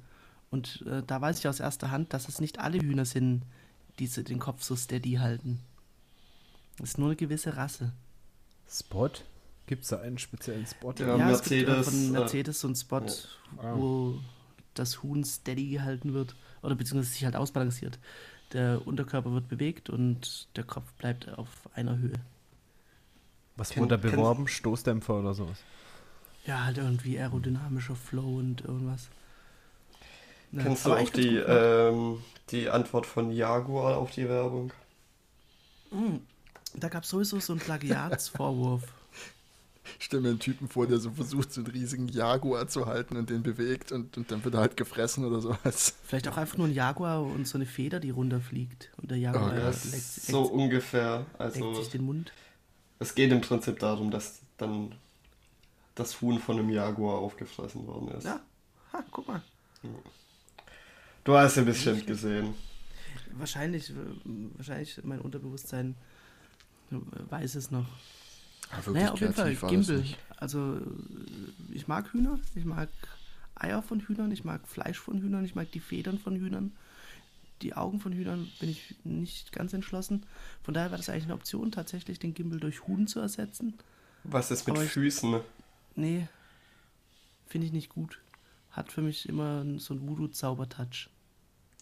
[0.50, 3.42] Und äh, da weiß ich aus erster Hand, dass es nicht alle Hühner sind,
[3.98, 5.60] die so den Kopf so steady halten.
[6.82, 7.92] Es ist nur eine gewisse Rasse.
[8.68, 9.10] Spot?
[9.66, 10.92] Gibt es da einen speziellen Spot?
[10.98, 11.30] Ja.
[11.30, 13.02] es gibt äh, Mercedes, von äh, Mercedes so einen Spot,
[13.58, 13.74] Ah.
[13.76, 14.18] wo
[14.74, 17.98] das Huhn steady gehalten wird oder beziehungsweise sich halt ausbalanciert.
[18.52, 22.20] Der Unterkörper wird bewegt und der Kopf bleibt auf einer Höhe.
[23.56, 24.46] Was wurde da beworben?
[24.48, 25.58] Stoßdämpfer oder sowas?
[26.44, 29.08] Ja, halt irgendwie aerodynamischer Flow und irgendwas.
[30.52, 34.72] Ja, kennst du auch die, ähm, die Antwort von Jaguar auf die Werbung?
[35.90, 36.16] Mm,
[36.74, 38.82] Da gab es sowieso so einen Plagiatsvorwurf.
[39.98, 43.16] Ich stelle mir einen Typen vor, der so versucht, so einen riesigen Jaguar zu halten
[43.16, 45.94] und den bewegt und, und dann wird er halt gefressen oder sowas.
[46.04, 48.90] Vielleicht auch einfach nur ein Jaguar und so eine Feder, die runterfliegt.
[49.00, 51.26] Und der Jaguar Oh, leckt, das leckt, So ungefähr.
[51.38, 52.32] Also leckt sich den Mund.
[53.00, 54.94] es geht im Prinzip darum, dass dann
[55.94, 58.24] das Huhn von einem Jaguar aufgefressen worden ist.
[58.24, 58.40] Ja,
[58.92, 59.42] ha, guck mal.
[61.24, 62.54] Du hast ja bestimmt gesehen.
[63.32, 63.92] Wahrscheinlich,
[64.56, 65.94] wahrscheinlich mein Unterbewusstsein
[66.90, 67.86] weiß es noch.
[68.72, 70.18] Ja, wirklich Naja, auf jeden Fall, nicht.
[70.36, 70.80] Also, äh,
[71.74, 72.88] ich mag Hühner, ich mag
[73.54, 76.72] Eier von Hühnern, ich mag Fleisch von Hühnern, ich mag die Federn von Hühnern.
[77.60, 80.26] Die Augen von Hühnern bin ich nicht ganz entschlossen.
[80.64, 83.74] Von daher war das eigentlich eine Option, tatsächlich den Gimbal durch Huhn zu ersetzen.
[84.24, 85.40] Was ist mit Aber ich- Füßen?
[85.94, 86.26] Nee,
[87.46, 88.18] finde ich nicht gut.
[88.70, 91.08] Hat für mich immer so einen Voodoo-Zauber-Touch.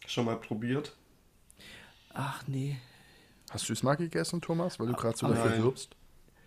[0.07, 0.97] Schon mal probiert?
[2.13, 2.77] Ach nee.
[3.51, 5.97] Hast du es mal gegessen, Thomas, weil du gerade so dafür wirbst?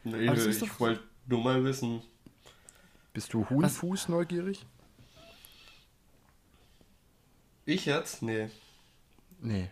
[0.03, 2.01] Nee, ist ich doch- wollte nur mal wissen.
[3.13, 4.65] Bist du Huhnfuß neugierig?
[7.65, 8.21] Ich jetzt?
[8.21, 8.49] Nee.
[9.39, 9.69] Nee.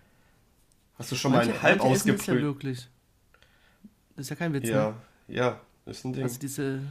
[0.98, 2.42] Hast du schon mal Manche- einen halb es ja ausgebrüht?
[2.42, 2.88] wirklich.
[4.16, 4.96] Das ist ja kein Witz, Ja, ne?
[5.36, 6.24] ja, ist ein Ding.
[6.24, 6.82] Also diese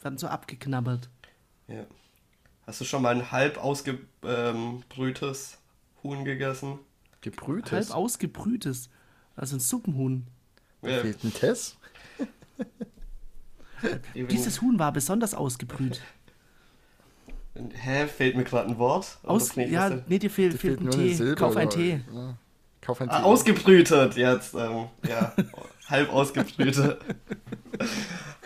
[0.00, 1.08] werden so abgeknabbert.
[1.68, 1.84] ja.
[2.66, 5.58] Hast du schon mal ein halb ausgebrühtes
[6.02, 6.78] Huhn gegessen?
[7.20, 7.72] Gebrühtes?
[7.72, 8.88] Halb ausgebrühtes.
[9.36, 10.26] Also ein Suppenhuhn.
[10.80, 11.76] Da Ja, fehlt ein Tess.
[14.30, 16.00] Dieses Huhn war besonders ausgebrüht.
[17.74, 19.18] Hä, fehlt mir gerade ein Wort?
[19.22, 21.14] Aus, fehlt ja, nee, dir fehlt, Dir fehlt ein nur eine Tee.
[21.14, 22.00] Silbe Kauf einen Tee.
[22.12, 22.34] Ja.
[22.80, 23.24] Kauf einen Ah, Tee.
[23.24, 24.54] ausgebrütet jetzt.
[24.54, 25.32] Ähm, ja,
[25.88, 27.00] halb ausgebrütet.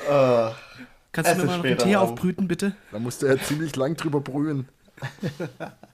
[0.09, 0.51] äh,
[1.12, 1.94] Kannst du mir mal noch einen Tee dran.
[2.03, 2.77] aufbrüten, bitte?
[2.92, 4.68] Da musste er ziemlich lang drüber brühen.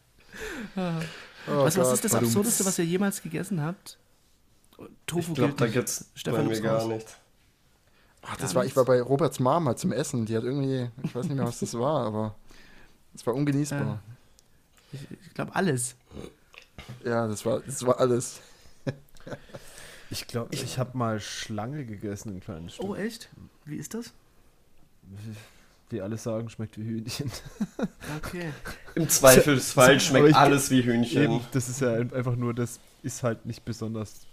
[0.76, 2.14] Oh was, was ist das.
[2.14, 3.98] Absurdeste, was ihr jemals gegessen habt?
[5.06, 5.74] Tofu ich glaube, gilt da nicht.
[5.74, 7.04] gibt's bei Stefan mir gibt's gar raus.
[8.26, 10.26] Ach, das war, ich war bei Roberts halt zum Essen.
[10.26, 12.34] Die hat irgendwie, ich weiß nicht mehr, was das war, aber
[13.14, 14.00] es war ungenießbar.
[14.92, 15.96] Ich, ich glaube alles.
[17.04, 18.40] Ja, das war, das war alles.
[20.10, 22.86] Ich glaube, ich habe mal Schlange gegessen, ein kleines Stück.
[22.88, 23.28] Oh, echt?
[23.64, 24.12] Wie ist das?
[25.90, 27.30] Wie alle sagen, schmeckt wie Hühnchen.
[28.18, 28.52] Okay.
[28.94, 31.22] Im Zweifelsfall schmeckt ich- alles wie Hühnchen.
[31.22, 34.26] Eben, das ist ja ein- einfach nur, das ist halt nicht besonders,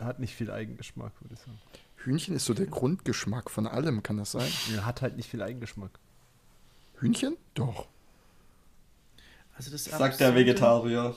[0.00, 1.58] hat nicht viel Eigengeschmack, würde ich sagen.
[2.04, 4.50] Hühnchen ist so der Grundgeschmack von allem, kann das sein?
[4.74, 5.90] Ja, Hat halt nicht viel Eigengeschmack.
[7.00, 7.36] Hühnchen?
[7.54, 7.86] Doch.
[9.56, 11.16] Also das Sagt der Absurde- Vegetarier.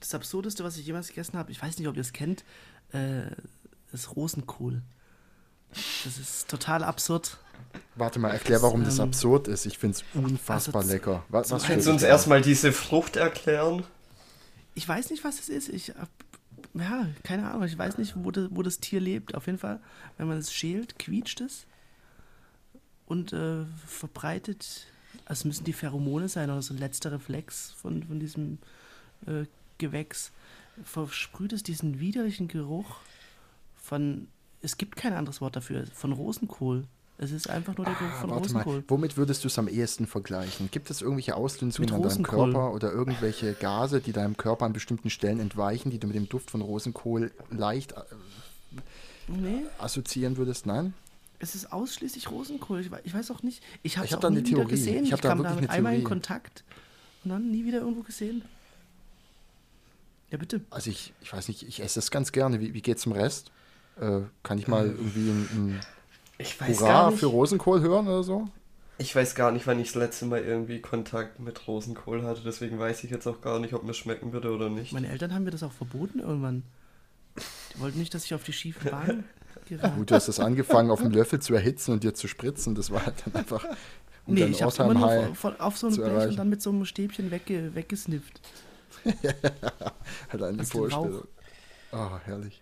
[0.00, 2.44] Das Absurdeste, was ich jemals gegessen habe, ich weiß nicht, ob ihr es kennt,
[2.92, 3.22] äh,
[3.92, 4.82] ist Rosenkohl.
[6.04, 7.38] Das ist total absurd.
[7.94, 9.66] Warte mal, erklär, warum das ähm, absurd ist.
[9.66, 11.24] Ich finde es unfassbar also lecker.
[11.28, 13.84] Was, was Kannst du uns erstmal diese Frucht erklären?
[14.74, 15.68] Ich weiß nicht, was es ist.
[15.68, 16.08] Ich hab,
[16.74, 17.64] ja, keine Ahnung.
[17.64, 19.34] Ich weiß nicht, wo, das- wo das Tier lebt.
[19.34, 19.80] Auf jeden Fall,
[20.18, 21.66] wenn man es schält, quietscht es
[23.06, 24.86] und äh, verbreitet.
[25.24, 28.58] Also müssen die Pheromone sein oder so ein letzter Reflex von, von diesem
[29.26, 29.44] äh,
[29.78, 30.32] Gewächs.
[30.84, 32.96] Versprüht es diesen widerlichen Geruch
[33.76, 34.28] von.
[34.62, 35.86] Es gibt kein anderes Wort dafür.
[35.92, 36.84] Von Rosenkohl.
[37.22, 38.84] Es ist einfach nur der Geruch Ah, von warte mal, Rosenkohl.
[38.88, 40.70] womit würdest du es am ehesten vergleichen?
[40.70, 42.22] Gibt es irgendwelche Auslösungen an deinem.
[42.22, 46.30] Körper oder irgendwelche Gase, die deinem Körper an bestimmten Stellen entweichen, die du mit dem
[46.30, 48.00] Duft von Rosenkohl leicht äh,
[49.28, 50.64] Nee, assoziieren würdest?
[50.64, 50.94] Nein?
[51.40, 52.80] Es ist ausschließlich Rosenkohl.
[52.80, 53.62] Ich, wei- ich weiß auch nicht.
[53.82, 54.70] Ich habe es hab da eine Theorie.
[54.70, 55.04] gesehen.
[55.04, 56.04] Ich Ich, da kam eine einmal in.
[56.04, 56.64] Kontakt
[57.24, 58.42] und dann nie wieder irgendwo gesehen.
[60.30, 60.60] Ja, bitte.
[60.70, 62.60] Also ich, ich weiß nicht, ich esse das ganz gerne.
[62.60, 63.50] Wie, wie geht's zum Rest?
[64.00, 65.80] Äh, kann ich mal irgendwie ein, ein
[66.40, 67.20] Ich weiß Hurra gar nicht.
[67.20, 68.48] für Rosenkohl hören oder so?
[68.98, 72.42] Ich weiß gar nicht, wann ich das letzte Mal irgendwie Kontakt mit Rosenkohl hatte.
[72.44, 74.92] Deswegen weiß ich jetzt auch gar nicht, ob mir schmecken würde oder nicht.
[74.92, 76.62] Meine Eltern haben mir das auch verboten irgendwann.
[77.74, 79.24] Die wollten nicht, dass ich auf die schiefe Bahn
[79.68, 79.94] gerate.
[79.96, 82.74] Gut, du hast das angefangen, auf dem Löffel zu erhitzen und dir zu spritzen.
[82.74, 83.64] Das war halt dann einfach,
[84.26, 86.30] um Nee, ich habe immer nur auf so einem Blech erreichen.
[86.30, 88.40] und dann mit so einem Stäbchen wegge, weggesnifft.
[89.04, 91.24] halt aus dem Vorstellung.
[91.92, 92.60] Oh, herrlich.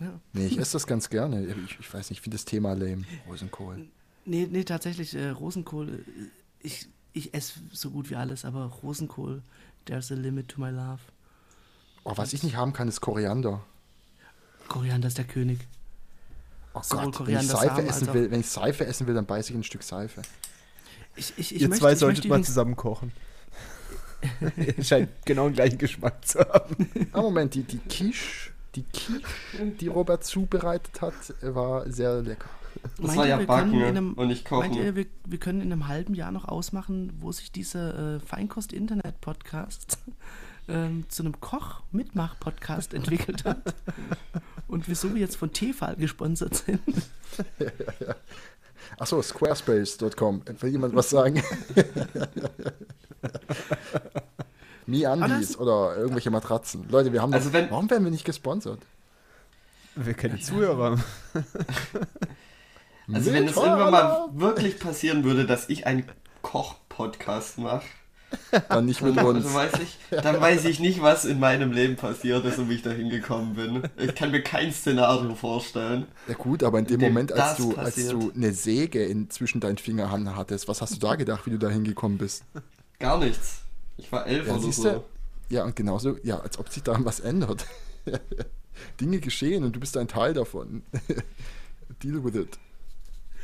[0.00, 0.20] Ja.
[0.32, 1.44] Nee, ich esse das ganz gerne.
[1.44, 3.04] Ich, ich weiß nicht, ich finde das Thema lame.
[3.26, 3.86] Rosenkohl.
[4.24, 6.02] Nee, nee, tatsächlich, äh, Rosenkohl, äh,
[6.60, 9.42] ich, ich esse so gut wie alles, aber Rosenkohl,
[9.84, 11.00] there's a limit to my love.
[12.04, 13.64] Oh, was ich nicht haben kann, ist Koriander.
[14.68, 15.60] Koriander ist der König.
[16.74, 19.26] Oh Sowohl Gott, wenn ich Seife Samen essen will, wenn ich Seife essen will, dann
[19.26, 20.22] beiße ich ein Stück Seife.
[21.16, 23.12] Ich, ich, ich Ihr möchte, zwei solltet mal zusammen kochen.
[24.56, 26.88] Ihr scheint genau den gleichen Geschmack zu haben.
[27.12, 29.22] Ah, Moment, die, die Quiche, die Quiche,
[29.80, 32.48] die Robert zubereitet hat, war sehr lecker.
[32.96, 34.96] Das Meint war ihr, ja wir können Backen in einem- und nicht Meint ihr, Kochen.
[34.96, 39.98] wir, wir können in einem halben Jahr noch ausmachen, wo sich dieser äh, Feinkost-Internet-Podcast
[40.68, 43.74] ähm, zu einem Koch-Mitmach-Podcast entwickelt hat?
[44.68, 46.80] Und wieso wir jetzt von Tefal gesponsert sind?
[48.98, 50.42] Achso, squarespace.com.
[50.60, 51.42] Will jemand was sagen?
[54.92, 56.86] MeUndies oder irgendwelche Matratzen.
[56.88, 58.80] Leute, wir haben Also wenn- warum werden wir nicht gesponsert?
[59.94, 60.98] Wir kennen die Zuhörer.
[63.12, 66.04] Also wenn es irgendwann mal wirklich passieren würde, dass ich einen
[66.42, 67.84] Koch-Podcast mache,
[68.70, 69.44] Dann nicht mit uns.
[69.44, 72.76] dann, weiß ich, dann weiß ich nicht, was in meinem Leben passiert ist und wie
[72.76, 73.82] ich dahin gekommen bin.
[73.98, 76.06] Ich kann mir kein Szenario vorstellen.
[76.28, 79.28] Ja gut, aber in dem Dem Moment, als das du, als du eine Säge in,
[79.28, 82.44] zwischen deinen Fingern hattest, was hast du da gedacht, wie du da hingekommen bist?
[82.98, 83.58] Gar nichts.
[84.02, 84.90] Ich war elf Ja, oder siehst so.
[84.90, 85.04] du?
[85.48, 87.66] Ja, und genauso, ja, als ob sich daran was ändert.
[89.00, 90.82] Dinge geschehen und du bist ein Teil davon.
[92.02, 92.58] Deal with it.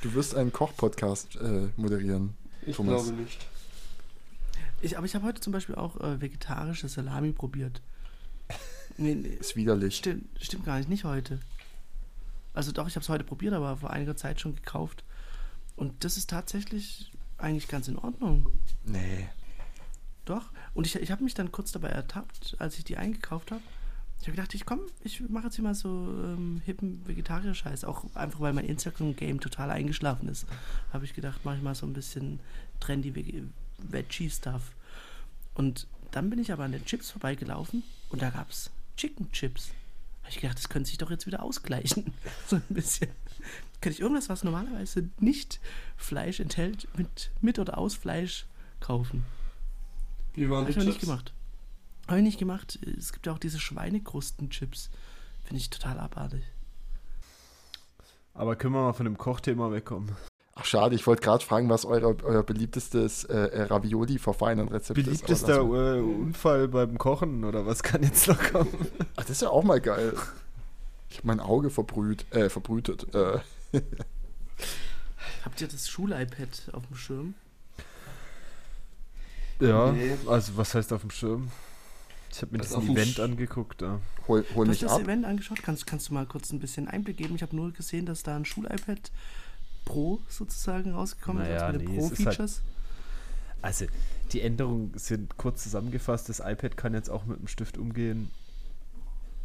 [0.03, 2.35] Du wirst einen Koch-Podcast äh, moderieren,
[2.67, 3.05] Ich Thomas.
[3.07, 3.47] glaube nicht.
[4.81, 7.81] Ich, aber ich habe heute zum Beispiel auch äh, vegetarische Salami probiert.
[9.01, 9.95] Nee, nee, Ist widerlich.
[9.97, 11.39] stimmt, stimmt gar nicht, nicht heute.
[12.53, 15.05] Also doch, ich habe es heute probiert, aber vor einiger Zeit schon gekauft.
[15.77, 18.49] Und das ist tatsächlich eigentlich ganz in Ordnung.
[18.85, 19.29] Nee.
[20.29, 20.51] Doch.
[20.75, 23.63] Und ich, ich habe mich dann kurz dabei ertappt, als ich die eingekauft habe.
[24.21, 27.85] Ich habe gedacht, ich komm, ich mache jetzt hier mal so ähm, hippen Vegetarier-Scheiß.
[27.85, 30.47] Auch einfach, weil mein Instagram-Game total eingeschlafen ist.
[30.93, 32.41] Habe ich gedacht, mache ich mal so ein bisschen
[32.79, 33.45] trendy Veg-
[33.79, 34.73] Veggie-Stuff.
[35.55, 39.71] Und dann bin ich aber an den Chips vorbeigelaufen und da gab es Chicken Chips.
[40.23, 42.13] Habe ich gedacht, das könnte sich doch jetzt wieder ausgleichen.
[42.47, 43.09] so ein bisschen.
[43.81, 45.59] Könnte ich irgendwas, was normalerweise nicht
[45.97, 48.45] Fleisch enthält, mit, mit oder aus Fleisch
[48.81, 49.25] kaufen.
[50.39, 51.33] Wie waren Habe die ich noch nicht gemacht.
[52.07, 52.79] Habe ich nicht gemacht.
[52.99, 54.91] Es gibt ja auch diese Schweinekrustenchips.
[55.45, 56.43] Finde ich total abartig.
[58.35, 60.13] Aber können wir mal von dem Kochthema wegkommen?
[60.55, 65.05] Ach, schade, ich wollte gerade fragen, was euer, euer beliebtestes äh, Ravioli-Verfeinern-Rezept ist.
[65.05, 65.97] aber Beliebtester lass mal.
[65.99, 68.69] äh, Unfall beim Kochen oder was kann jetzt noch kommen?
[69.17, 70.15] Ach, das ist ja auch mal geil.
[71.11, 73.15] Ich habe mein Auge verbrüht, äh, verbrütet.
[73.15, 73.39] Äh,
[75.45, 77.35] Habt ihr das Schul-iPad auf dem Schirm?
[79.61, 80.15] Ja, Nee.
[80.27, 81.51] also was heißt auf dem Schirm?
[82.31, 83.83] Ich habe mir Also das dem Event Sch- angeguckt.
[83.83, 84.01] Ja.
[84.29, 85.01] hol hol Du hast mich das ab.
[85.03, 85.63] Event angeschaut?
[85.63, 87.35] Kannst, kannst du mal kurz ein bisschen Einblick geben?
[87.35, 89.11] Ich habe nur gesehen, dass da ein Schul-iPad
[89.85, 92.63] Pro sozusagen rausgekommen ist, Naja, also mit nee, ist halt- Pro-Features.
[93.63, 93.87] Also,
[94.33, 96.29] die Änderungen sind kurz zusammengefasst.
[96.29, 98.31] Das iPad kann jetzt auch mit dem Stift umgehen.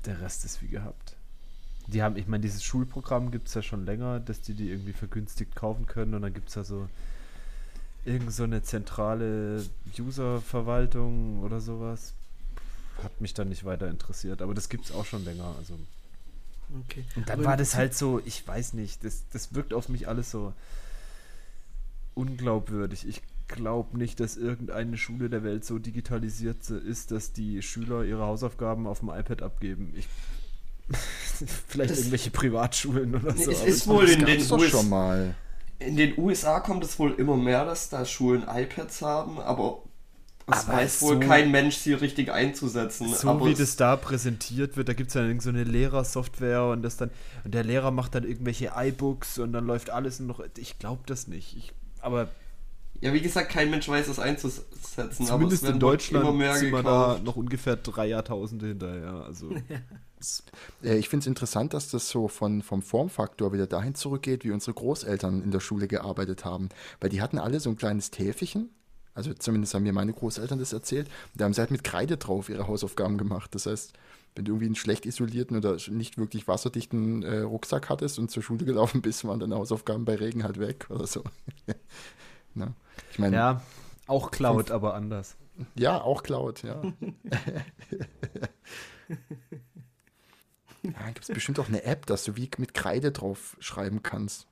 [0.05, 1.15] Der Rest ist wie gehabt.
[1.87, 4.93] Die haben, ich meine, dieses Schulprogramm gibt es ja schon länger, dass die die irgendwie
[4.93, 6.13] vergünstigt kaufen können.
[6.13, 6.87] Und dann gibt es ja so
[8.05, 9.65] irgend so eine zentrale
[9.97, 12.13] User-Verwaltung oder sowas.
[13.03, 15.55] Hat mich dann nicht weiter interessiert, aber das gibt es auch schon länger.
[15.57, 15.77] Also.
[16.85, 17.03] Okay.
[17.15, 20.07] Und dann Aber war das halt so, ich weiß nicht, das, das wirkt auf mich
[20.07, 20.53] alles so
[22.13, 23.07] unglaubwürdig.
[23.07, 28.23] Ich glaube nicht, dass irgendeine Schule der Welt so digitalisiert ist, dass die Schüler ihre
[28.23, 29.93] Hausaufgaben auf dem iPad abgeben.
[29.95, 30.07] Ich
[31.67, 33.49] Vielleicht Es- irgendwelche Privatschulen oder so.
[33.51, 35.35] es ist wohl das in den doch US schon mal.
[35.85, 39.83] In den USA kommt es wohl immer mehr, dass da Schulen iPads haben, aber
[40.47, 43.07] es Aber weiß wohl so- kein Mensch, sie richtig einzusetzen.
[43.13, 46.65] so aber wie das da präsentiert wird, da gibt es dann irgend so eine Lehrersoftware
[46.65, 47.11] und das dann
[47.45, 50.43] und der Lehrer macht dann irgendwelche iBooks und dann läuft alles noch.
[50.57, 51.55] Ich glaube das nicht.
[51.57, 52.27] Ich, aber
[53.01, 55.25] Ja, wie gesagt, kein Mensch weiß es einzusetzen.
[55.25, 59.23] zumindest aber es in Deutschland immer mehr sind wir da noch ungefähr drei Jahrtausende hinterher.
[59.25, 59.49] Also
[60.81, 64.73] Ich finde es interessant, dass das so von, vom Formfaktor wieder dahin zurückgeht, wie unsere
[64.73, 66.69] Großeltern in der Schule gearbeitet haben.
[66.99, 68.69] Weil die hatten alle so ein kleines Täfelchen.
[69.15, 71.09] Also zumindest haben mir meine Großeltern das erzählt.
[71.35, 73.53] Da haben sie halt mit Kreide drauf ihre Hausaufgaben gemacht.
[73.53, 73.93] Das heißt,
[74.35, 78.41] wenn du irgendwie einen schlecht isolierten oder nicht wirklich wasserdichten äh, Rucksack hattest und zur
[78.41, 81.23] Schule gelaufen bist, waren deine Hausaufgaben bei Regen halt weg oder so.
[82.55, 82.73] Na,
[83.11, 83.51] ich meine, ja.
[83.51, 83.61] ja,
[84.07, 85.35] auch Cloud, aber anders.
[86.01, 86.81] auch Cloud, ja.
[90.83, 94.47] ja, gibt es bestimmt auch eine App, dass du wie mit Kreide drauf schreiben kannst.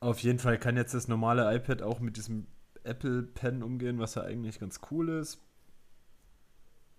[0.00, 2.46] Auf jeden Fall kann jetzt das normale iPad auch mit diesem
[2.84, 5.38] Apple Pen umgehen, was ja eigentlich ganz cool ist.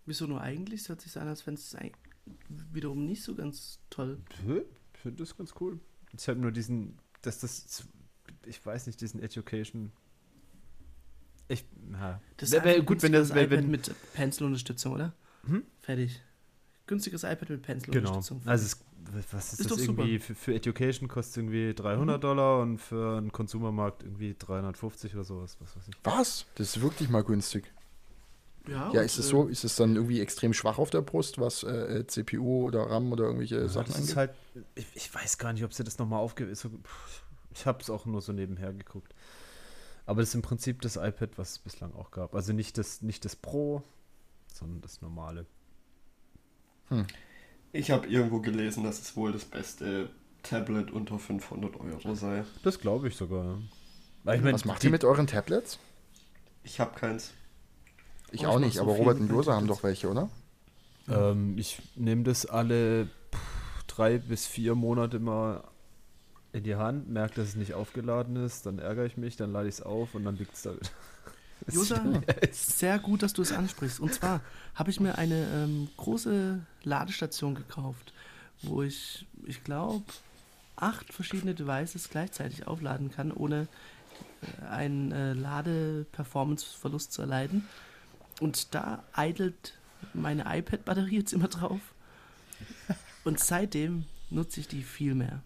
[0.05, 0.81] Wieso nur eigentlich?
[0.81, 1.75] Es hört sich an, als wenn es
[2.49, 4.21] wiederum nicht so ganz toll.
[4.93, 5.79] Ich finde das ganz cool.
[6.17, 7.85] Ich habe nur diesen, dass das,
[8.45, 9.91] ich weiß nicht, diesen Education.
[11.49, 12.21] Ich, na.
[12.37, 15.13] Das Wär- wär gut, wenn das, wenn, iPad wenn, mit Pencil-Unterstützung, oder?
[15.45, 15.63] Hm?
[15.79, 16.21] Fertig.
[16.87, 17.65] Günstiges iPad mit genau.
[17.81, 18.41] Pencil-Unterstützung.
[18.45, 18.79] Also es,
[19.31, 22.21] was ist, Ist das irgendwie für, für Education kostet es irgendwie 300 Mhm.
[22.21, 25.95] Dollar und für einen Konsumermarkt irgendwie 350 oder sowas, was weiß ich.
[26.03, 26.45] Was?
[26.55, 27.71] Das ist wirklich mal günstig.
[28.67, 29.47] ja, Ja, ist es äh, so?
[29.47, 33.11] Ist es dann irgendwie extrem schwach auf der Brust, was äh, äh, CPU oder RAM
[33.11, 34.09] oder irgendwelche Ja, Sachen das angeht?
[34.09, 34.31] ist halt,
[34.75, 36.53] ich, ich weiß gar nicht, ob sie das nochmal aufge...
[36.55, 39.13] So, pff, ich habe es auch nur so nebenher geguckt.
[40.05, 42.35] Aber das ist im Prinzip das iPad, was es bislang auch gab.
[42.35, 43.83] Also nicht das, nicht das Pro,
[44.53, 45.45] sondern das normale.
[47.71, 50.09] Ich habe irgendwo gelesen, dass es wohl das beste
[50.43, 52.43] Tablet unter 500 Euro sei.
[52.63, 53.57] Das glaube ich sogar.
[53.57, 55.79] ich mein, was macht ihr mit euren Tablets?
[56.63, 57.33] Ich habe keins.
[58.31, 60.09] Ich Oh, ich auch mach nicht, so aber Robert und Josa meinen haben doch welche,
[60.09, 60.29] oder?
[61.07, 65.63] Ähm, ich nehme das alle pff, drei bis vier Monate mal
[66.51, 69.67] in die Hand, merke, dass es nicht aufgeladen ist, dann ärgere ich mich, dann lade
[69.67, 70.73] ich es auf und dann liegt es da
[71.71, 72.03] Josa,
[72.51, 73.99] sehr gut, dass du es ansprichst.
[73.99, 74.41] Und zwar
[74.75, 78.13] habe ich mir eine ähm, große Ladestation gekauft,
[78.61, 80.03] wo ich, ich glaube,
[80.75, 83.67] acht verschiedene Devices gleichzeitig aufladen kann, ohne
[84.41, 87.67] äh, einen äh, Lade-Performance-Verlust zu erleiden.
[88.39, 89.77] Und da eidelt
[90.13, 91.81] meine iPad-Batterie jetzt immer drauf.
[93.23, 95.41] Und seitdem nutze ich die viel mehr.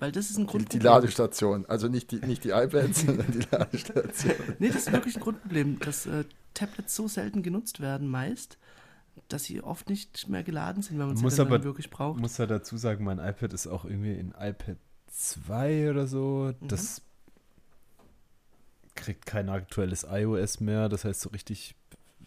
[0.00, 0.80] Weil das ist ein Grundproblem.
[0.80, 1.66] die Ladestation.
[1.66, 4.34] Also nicht die, nicht die iPads, sondern die Ladestation.
[4.58, 6.24] Nee, das ist wirklich ein Grundproblem, dass äh,
[6.54, 8.58] Tablets so selten genutzt werden, meist,
[9.28, 11.90] dass sie oft nicht mehr geladen sind, wenn man sie Muss dann aber- wirklich Ich
[11.92, 12.18] braucht.
[12.18, 14.76] muss ja dazu sagen, mein iPad ist auch irgendwie in iPad
[15.12, 16.52] 2 oder so.
[16.60, 16.68] Mhm.
[16.68, 17.02] Das
[18.94, 20.88] kriegt kein aktuelles iOS mehr.
[20.88, 21.74] Das heißt, so richtig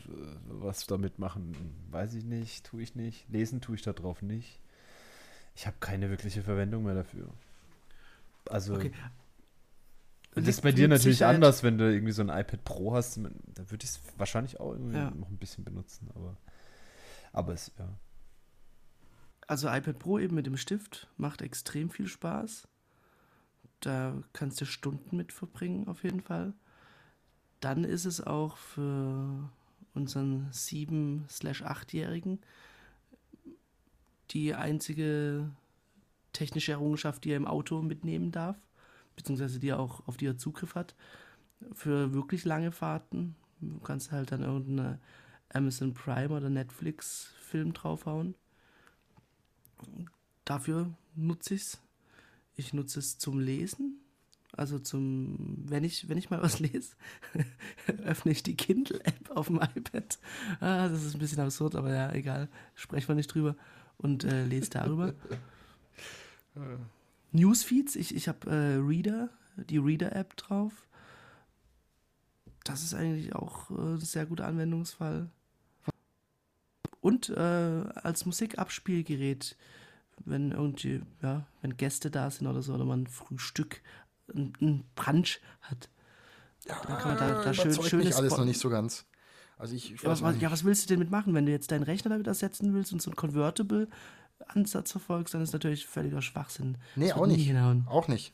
[0.07, 0.11] äh,
[0.47, 1.55] was damit machen,
[1.91, 3.28] weiß ich nicht, tue ich nicht.
[3.30, 4.59] Lesen tue ich da drauf nicht.
[5.55, 7.28] Ich habe keine wirkliche Verwendung mehr dafür.
[8.49, 8.91] Also, Okay.
[10.35, 13.17] das ist bei dir natürlich Sicherheit- anders, wenn du irgendwie so ein iPad Pro hast.
[13.17, 15.11] Da würde ich es wahrscheinlich auch irgendwie Ja.
[15.11, 16.37] noch ein bisschen benutzen, aber,
[17.31, 17.87] aber es, ja.
[19.47, 22.67] Also iPad Pro eben mit dem Stift macht extrem viel Spaß.
[23.81, 26.53] Da kannst du Stunden mit verbringen, auf jeden Fall.
[27.59, 29.49] dann ist es auch für
[29.93, 32.39] unseren 7- 8-Jährigen
[34.31, 35.49] die einzige
[36.34, 38.57] technische Errungenschaft, die er im Auto mitnehmen darf,
[39.15, 40.95] beziehungsweise die er auch, auf die er Zugriff hat,
[41.73, 43.36] für wirklich lange Fahrten.
[43.61, 44.99] Du kannst halt dann irgendeine
[45.49, 48.36] Amazon Prime oder Netflix Film draufhauen.
[50.45, 51.81] Dafür nutze ich es.
[52.55, 53.99] Ich nutze es zum Lesen.
[54.55, 56.95] Also zum, wenn ich, wenn ich mal was lese,
[58.03, 60.19] öffne ich die Kindle-App auf dem iPad.
[60.59, 62.49] Ah, das ist ein bisschen absurd, aber ja, egal.
[62.75, 63.55] Sprechen wir nicht drüber
[63.97, 65.13] und äh, lese darüber.
[67.31, 70.87] Newsfeeds, ich, ich habe äh, Reader, die Reader-App drauf.
[72.63, 75.29] Das ist eigentlich auch äh, ein sehr guter Anwendungsfall.
[77.01, 79.57] Und äh, als Musikabspielgerät,
[80.25, 83.81] wenn irgendwie, ja, wenn Gäste da sind oder so, oder man ein Frühstück,
[84.33, 85.89] ein, ein Brunch hat.
[86.65, 89.05] Ja, Dann kann man da, da schön, schönes mich alles Spot- noch nicht so ganz.
[89.57, 91.33] Also ich, ich ja was, ja, was willst du denn mitmachen?
[91.33, 93.15] Wenn du jetzt deinen Rechner damit ersetzen willst und so einen
[94.45, 96.77] Convertible-Ansatz verfolgst, dann ist natürlich völliger Schwachsinn.
[96.95, 97.45] nee, Das auch nicht.
[97.45, 97.85] hinhauen.
[97.87, 98.33] Auch nicht.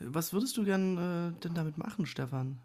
[0.00, 0.96] Was würdest du gern
[1.36, 2.58] äh, denn damit machen, Stefan?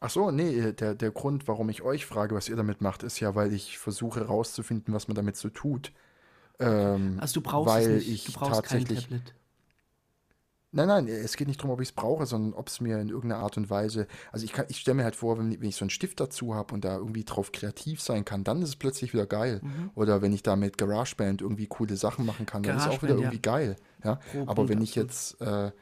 [0.00, 3.20] Ach so, nee, der, der Grund, warum ich euch frage, was ihr damit macht, ist
[3.20, 5.92] ja, weil ich versuche herauszufinden, was man damit so tut.
[6.60, 8.08] Ähm, Also du brauchst weil es nicht.
[8.08, 9.04] ich Du brauchst kein tatsächlich.
[9.04, 9.34] Tablet.
[10.70, 13.08] Nein, nein, es geht nicht darum, ob ich es brauche, sondern ob es mir in
[13.08, 14.06] irgendeiner Art und Weise.
[14.32, 16.54] Also ich, kann- ich stelle mir halt vor, wenn, wenn ich so einen Stift dazu
[16.54, 19.60] habe und da irgendwie drauf kreativ sein kann, dann ist es plötzlich wieder geil.
[19.62, 19.90] Mhm.
[19.94, 23.02] Oder wenn ich da mit GarageBand irgendwie coole Sachen machen kann, dann ist es auch
[23.02, 23.76] wieder irgendwie geil.
[24.04, 24.20] Ja?
[24.46, 25.72] Aber wenn ich jetzt äh,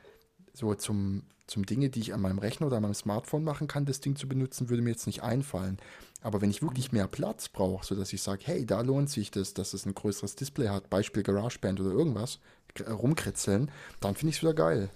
[0.52, 3.86] so zum, zum Dinge, die ich an meinem Rechner oder an meinem Smartphone machen kann,
[3.86, 5.78] das Ding zu benutzen, würde mir jetzt nicht einfallen.
[6.22, 9.52] Aber wenn ich wirklich mehr Platz brauche, sodass ich sage, hey, da lohnt sich das,
[9.52, 12.40] dass es ein größeres Display hat, Beispiel GarageBand oder irgendwas,
[12.82, 13.70] rumkritzeln,
[14.00, 14.90] dann finde ich es wieder geil.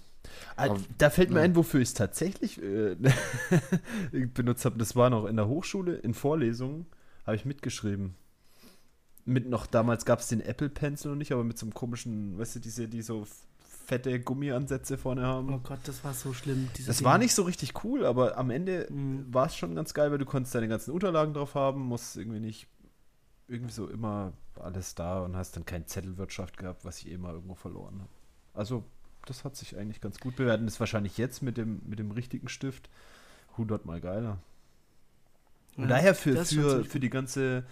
[0.55, 2.95] Ah, Da fällt mir ein, wofür ich es tatsächlich äh,
[4.33, 4.77] benutzt habe.
[4.77, 6.85] Das war noch in der Hochschule, in Vorlesungen,
[7.25, 8.15] habe ich mitgeschrieben.
[9.25, 12.37] Mit noch, damals gab es den Apple Pencil noch nicht, aber mit so einem komischen,
[12.39, 13.27] weißt du, diese, die so
[13.85, 15.53] fette Gummiansätze vorne haben.
[15.53, 16.69] Oh Gott, das war so schlimm.
[16.77, 17.09] diese Das Dinge.
[17.09, 19.25] war nicht so richtig cool, aber am Ende Mhm.
[19.33, 22.39] war es schon ganz geil, weil du konntest deine ganzen Unterlagen drauf haben, musst irgendwie
[22.39, 22.67] nicht
[23.51, 27.33] irgendwie so immer alles da und hast dann keine Zettelwirtschaft gehabt, was ich eh mal
[27.33, 28.09] irgendwo verloren habe.
[28.53, 28.83] Also,
[29.25, 32.11] das hat sich eigentlich ganz gut bewährt und ist wahrscheinlich jetzt mit dem, mit dem
[32.11, 32.89] richtigen Stift
[33.57, 34.39] hundertmal geiler.
[35.79, 37.63] Und Ja, daher für, für, für die ganze.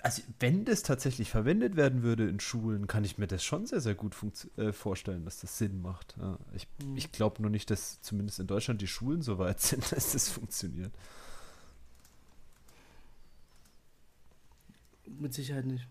[0.00, 3.80] Also, wenn das tatsächlich verwendet werden würde in Schulen, kann ich mir das schon sehr,
[3.80, 4.14] sehr gut
[4.56, 6.16] äh, vorstellen, dass das Sinn macht.
[6.20, 6.94] Ja, ich Mhm.
[6.94, 10.28] ich glaube nur nicht, dass zumindest in Deutschland die Schulen so weit sind, dass das
[10.28, 10.92] funktioniert.
[15.18, 15.86] Mit Sicherheit nicht.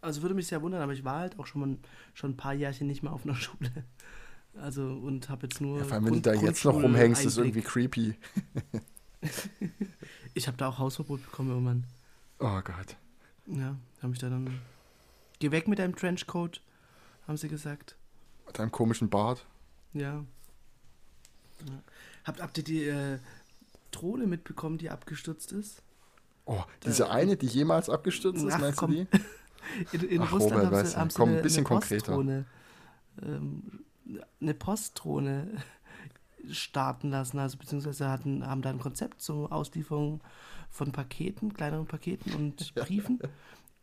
[0.00, 1.78] Also würde mich sehr wundern, aber ich war halt auch schon, mal,
[2.12, 3.70] schon ein paar Jährchen nicht mehr auf einer Schule.
[4.54, 5.78] Also und habe jetzt nur.
[5.78, 8.14] Ja, vor allem, wenn du Grund- da jetzt noch rumhängst, ist irgendwie creepy.
[10.34, 11.84] Ich habe da auch Hausverbot bekommen irgendwann.
[12.38, 12.96] Oh Gott.
[13.46, 14.60] Ja, haben mich da dann.
[15.38, 16.60] Geh weg mit deinem Trenchcoat,
[17.26, 17.96] haben sie gesagt.
[18.46, 19.44] Mit deinem komischen Bart.
[19.92, 20.24] Ja.
[21.66, 21.82] ja.
[22.24, 23.18] Habt, habt ihr die äh,
[23.90, 25.82] Drohne mitbekommen, die abgestürzt ist?
[26.46, 28.90] Oh, diese eine, die jemals abgestürzt ist, Ach, meinst komm.
[28.90, 29.96] du die?
[29.96, 31.96] In, in Ach, Russland Robert, haben sie, haben sie komm, ein eine, bisschen eine konkreter.
[32.12, 32.44] Postdrohne,
[33.22, 33.84] ähm,
[34.40, 35.62] eine Postdrohne
[36.50, 40.20] starten lassen, also beziehungsweise hatten, haben da ein Konzept zur Auslieferung
[40.70, 43.20] von Paketen, kleineren Paketen und Briefen.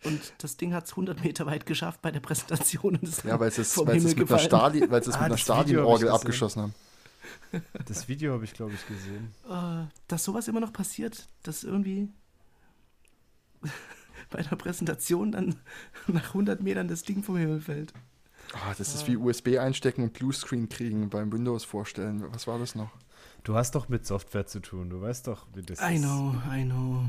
[0.03, 2.95] Und das Ding hat es 100 Meter weit geschafft bei der Präsentation.
[2.95, 4.39] Und ist Ja, weil sie es vom es mit einer.
[4.39, 6.15] Stali, weil sie es Ah, mit einer hab Stadionorgel gesehen.
[6.15, 6.75] abgeschossen haben.
[7.87, 9.31] Das Video habe ich, glaube ich, gesehen.
[9.49, 12.09] Äh, dass sowas immer noch passiert, dass irgendwie
[14.29, 15.55] bei der Präsentation dann
[16.07, 17.93] nach 100 Metern das Ding vom Himmel fällt.
[18.53, 22.23] Ah, das ist wie USB einstecken und Bluescreen kriegen beim Windows vorstellen.
[22.33, 22.91] Was war das noch?
[23.43, 26.01] Du hast doch mit Software zu tun, du weißt doch, wie das I ist.
[26.01, 27.05] know, I know.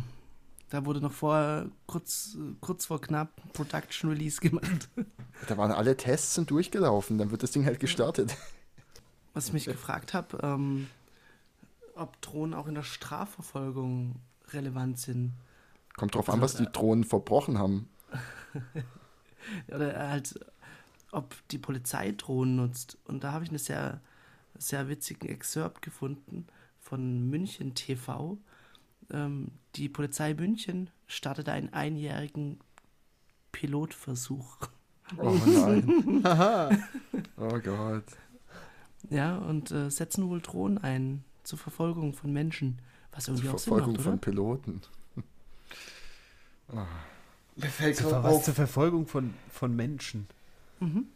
[0.71, 4.89] Da wurde noch vor, kurz, kurz vor knapp Production Release gemacht.
[5.49, 8.37] Da waren alle Tests sind durchgelaufen, dann wird das Ding halt gestartet.
[9.35, 10.87] Was ich mich gefragt habe, ähm,
[11.97, 14.17] ob Drohnen auch in der Strafverfolgung
[14.53, 15.33] relevant sind.
[15.97, 17.89] Kommt drauf an, was die Drohnen verbrochen haben.
[19.69, 20.39] Oder halt,
[21.11, 22.99] ob die Polizei Drohnen nutzt.
[23.05, 24.01] Und da habe ich einen sehr,
[24.57, 26.47] sehr witzigen Excerpt gefunden
[26.81, 28.39] von München TV.
[29.11, 32.59] Ähm, die Polizei München startete einen einjährigen
[33.53, 34.57] Pilotversuch.
[35.19, 36.23] Oh nein.
[37.37, 38.05] oh Gott.
[39.11, 42.81] Ja, und äh, setzen wohl Drohnen ein zur Verfolgung von Menschen.
[43.11, 44.23] Was Zur irgendwie auch Sinn Verfolgung macht, von oder?
[47.57, 50.27] Mir fällt Zur, gerade was auf, zur Verfolgung von, von Menschen.
[50.81, 51.07] Mhm.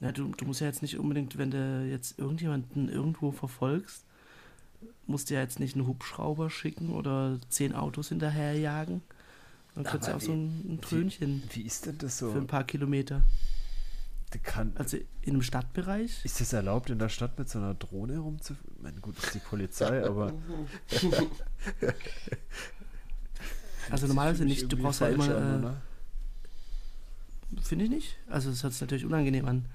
[0.00, 4.04] Ja, du, du musst ja jetzt nicht unbedingt, wenn du jetzt irgendjemanden irgendwo verfolgst,
[5.06, 9.02] musst du ja jetzt nicht einen Hubschrauber schicken oder zehn Autos hinterherjagen.
[9.74, 12.32] Dann könntest du auch so ein, ein Trönchen Wie ist denn das so?
[12.32, 13.22] für ein paar Kilometer.
[14.42, 16.22] Kann, Also in einem Stadtbereich.
[16.24, 18.76] ist es erlaubt, in der Stadt mit so einer Drohne rumzufliegen?
[18.82, 20.34] Mein gut, ist die Polizei, aber
[23.90, 24.70] Also normalerweise nicht.
[24.70, 25.76] Du brauchst ja immer, an, äh, oder?
[27.62, 28.16] finde ich nicht.
[28.28, 29.66] Also es hört sich natürlich unangenehm an.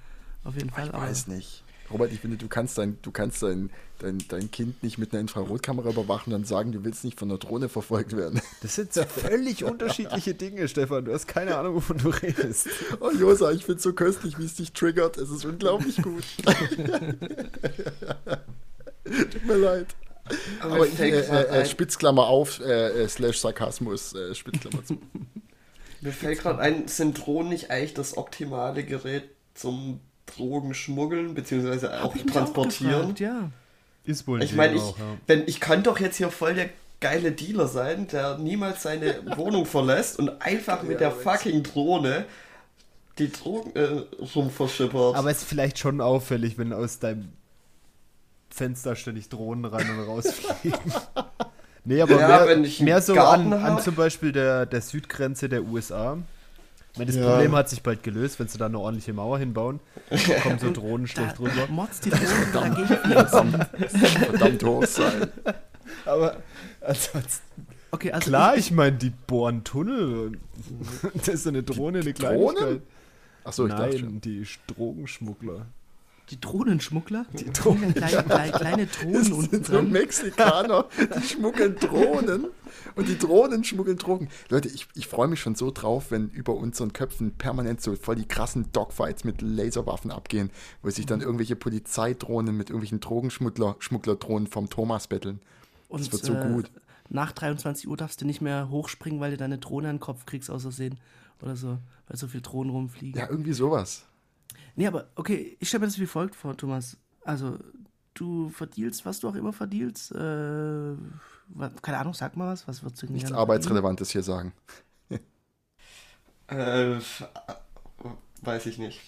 [0.44, 0.86] Auf jeden Fall.
[0.86, 1.62] Ich aber weiß nicht.
[1.90, 5.20] Robert, ich finde, du kannst dein, du kannst dein, dein, dein Kind nicht mit einer
[5.20, 8.40] Infrarotkamera überwachen und sagen, du willst nicht von einer Drohne verfolgt werden.
[8.62, 11.04] Das sind so völlig unterschiedliche Dinge, Stefan.
[11.04, 12.68] Du hast keine Ahnung, wovon du redest.
[13.00, 15.18] Oh Josa, ich finde es so köstlich, wie es dich triggert.
[15.18, 16.24] Es ist unglaublich gut.
[19.04, 19.94] Tut mir leid.
[20.60, 24.98] Aber Aber fällt äh, äh, ein- Spitzklammer auf, äh, äh, slash Sarkasmus, äh, Spitzklammer zu.
[26.00, 32.04] Mir fällt gerade ein, sind Drohnen nicht eigentlich das optimale Gerät zum Drogenschmuggeln, beziehungsweise auch
[32.04, 33.00] Hab ich mich auch transportieren?
[33.00, 33.50] gefragt, ja.
[34.04, 34.82] Ist wohl ich meine, ich,
[35.28, 36.70] wenn, ich kann doch jetzt hier voll der
[37.00, 42.24] geile Dealer sein, der niemals seine Wohnung verlässt und einfach mit der fucking Drohne
[43.18, 44.02] die Drogen äh,
[44.34, 45.14] rumverschippert.
[45.14, 47.28] Aber es ist vielleicht schon auffällig, wenn aus deinem
[48.54, 50.78] Fenster ständig Drohnen rein und raus fliegen.
[51.84, 55.64] Nee, aber Ja, mehr, ich mehr so an, an zum Beispiel der, der Südgrenze der
[55.64, 56.16] USA.
[56.92, 57.28] Ich meine, das Ja.
[57.28, 59.80] Problem hat sich bald gelöst, wenn sie da eine ordentliche Mauer hinbauen.
[60.44, 61.66] kommen so Drohnen schlecht Da rüber.
[61.70, 63.66] motzt die Drohne dagegen fliegen.
[64.20, 65.26] Verdammt hoch sein.
[66.04, 66.36] Aber
[66.82, 70.38] ansonsten, Okay, also klar, ich meine, die bohren Tunnel.
[71.14, 72.54] das ist so eine Drohne, eine Drohnen?
[72.56, 72.82] Kleinigkeit.
[73.42, 74.20] Achso, ich dachte Nein, schon.
[74.20, 75.66] die Drogenschmuggler.
[76.32, 79.90] Die Drohnenschmuggler, die Drohnen- kleine, kleine, kleine Drohnen unten dran.
[79.90, 82.46] Mexikaner, die schmuggeln Drohnen
[82.96, 84.28] und die Drohnen schmuggeln Drogen.
[84.48, 88.16] Leute, ich, ich freue mich schon so drauf, wenn über unseren Köpfen permanent so voll
[88.16, 90.50] die krassen Dogfights mit Laserwaffen abgehen,
[90.82, 95.40] wo sich dann irgendwelche Polizeidrohnen mit irgendwelchen Drogenschmuggler, Schmugglerdrohnen vom Thomas betteln.
[95.90, 96.70] Das wird so äh, gut.
[97.10, 100.24] Nach 23 Uhr darfst du nicht mehr hochspringen, weil du deine Drohne an den Kopf
[100.24, 100.98] kriegst, aus Versehen.
[101.42, 101.76] Oder so,
[102.08, 103.20] weil so viel Drohnen rumfliegen.
[103.20, 104.06] Ja, irgendwie sowas.
[104.76, 106.96] Nee, aber okay, ich stelle mir das wie folgt vor, Thomas.
[107.24, 107.58] Also,
[108.14, 110.12] du verdielst, was du auch immer verdielst.
[110.12, 110.96] Äh,
[111.82, 112.66] keine Ahnung, sag mal was.
[112.68, 114.52] Was würdest du Nichts Arbeitsrelevantes hier sagen.
[116.48, 116.98] äh,
[118.42, 119.00] weiß ich nicht.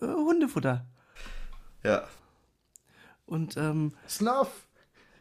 [0.00, 0.86] Äh, Hundefutter.
[1.82, 2.06] Ja.
[3.26, 4.66] Und ähm, Snuff!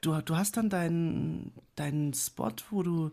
[0.02, 3.12] du, du hast dann deinen, deinen Spot, wo du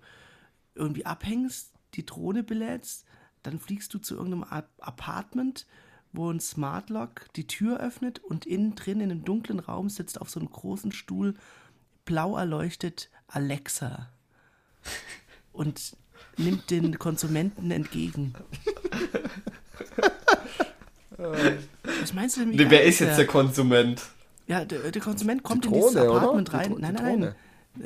[0.75, 3.05] irgendwie abhängst, die Drohne belädst,
[3.43, 5.67] dann fliegst du zu irgendeinem Ap Apartment,
[6.17, 10.21] wo ein Smart Lock die Tür öffnet und innen drin in einem dunklen Raum sitzt
[10.21, 11.35] auf so einem großen Stuhl
[12.05, 14.09] blau erleuchtet Alexa
[15.53, 15.97] und
[16.37, 18.35] nimmt den Konsumenten entgegen.
[21.17, 22.51] Was meinst du denn?
[22.51, 24.03] Nee, wer ist jetzt der Konsument?
[24.47, 26.17] Ja, der, der Konsument kommt Die in dieses oder?
[26.17, 26.71] Apartment Die rein.
[26.79, 27.27] Nein, nein, Drohne.
[27.27, 27.35] nein.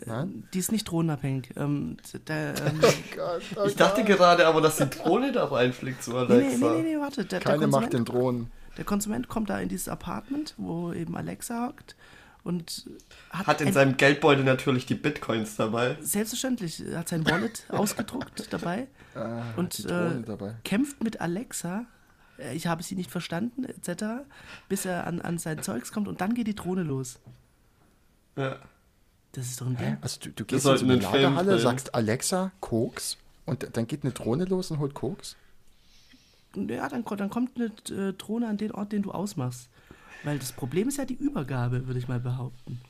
[0.07, 0.49] Nein?
[0.55, 1.51] Die ist nicht drohnenabhängig.
[1.57, 1.97] Ähm,
[2.29, 2.81] der, ähm,
[3.17, 4.17] Gott, oh Ich dachte Gott.
[4.17, 6.57] gerade aber, dass die Drohne da reinfliegt zu nee, nee, Alexa.
[6.75, 7.25] nee, nee, nee, warte.
[7.25, 8.51] Der, der, Keine Macht Konsument, den Drohnen.
[8.77, 11.97] der Konsument kommt da in dieses Apartment, wo eben Alexa hockt
[12.43, 12.89] und
[13.31, 15.97] hat, Hat in ein, seinem Geldbeutel natürlich die Bitcoins dabei.
[16.01, 20.55] selbstverständlich hat sein Wallet ausgedruckt dabei Ah, und äh, dabei.
[20.65, 21.85] kämpft mit Alexa.
[22.39, 24.05] äh, Ich habe sie nicht verstanden, etc.,
[24.69, 27.19] bis er an, an sein Zeugs kommt und dann geht die Drohne los.
[28.37, 28.57] Ja.
[29.33, 29.97] Das ist doch ein Ding.
[30.01, 33.17] Also du, du gehst in sollten so eine Lagerhalle, sagst Alexa, Koks
[33.47, 35.37] und dann geht eine Drohne los und holt Koks?
[36.55, 37.67] Ja, dann, dann kommt eine
[37.97, 39.69] äh, Drohne an den Ort, den du ausmachst.
[40.25, 42.81] Weil das Problem ist ja die Übergabe, würde ich mal behaupten.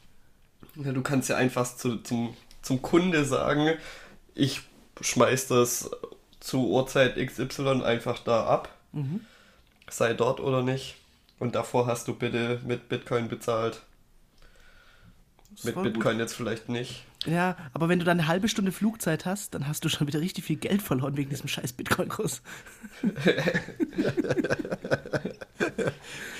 [0.77, 3.75] Ja, du kannst ja einfach zu, zum, zum Kunde sagen,
[4.35, 4.63] ich
[5.01, 5.91] schmeiß das
[6.41, 8.75] zu Uhrzeit XY einfach da ab.
[8.93, 9.21] Mhm.
[9.89, 10.97] Sei dort oder nicht.
[11.39, 13.83] Und davor hast du bitte mit Bitcoin bezahlt.
[15.63, 15.93] Mit voll gut.
[15.95, 17.05] Bitcoin jetzt vielleicht nicht.
[17.27, 20.21] Ja, aber wenn du dann eine halbe Stunde Flugzeit hast, dann hast du schon wieder
[20.21, 22.43] richtig viel Geld verloren wegen diesem scheiß Bitcoin-Kurs.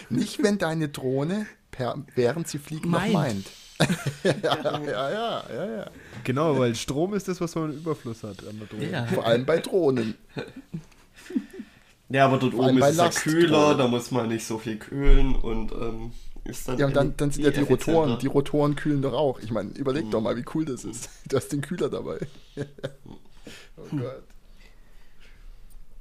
[0.09, 3.13] Nicht, wenn deine Drohne, per, während sie fliegt, noch Meint.
[3.13, 3.51] meint.
[4.25, 5.91] ja, ja, ja, ja, ja.
[6.25, 8.91] Genau, weil Strom ist das, was man im Überfluss hat an der Drohne.
[8.91, 9.07] Ja.
[9.07, 10.15] Vor allem bei Drohnen.
[12.11, 14.59] Ja, aber dort Vor oben bei ist es ja kühler, da muss man nicht so
[14.59, 16.13] viel kühlen und ähm,
[16.45, 16.79] ist dann.
[16.79, 17.61] Ja, und dann, dann sind ja die.
[17.61, 19.41] Rotoren, die Rotoren kühlen doch auch.
[19.41, 21.09] Ich meine, überleg doch mal, wie cool das ist.
[21.29, 22.19] Du hast den Kühler dabei.
[23.77, 24.23] oh Gott.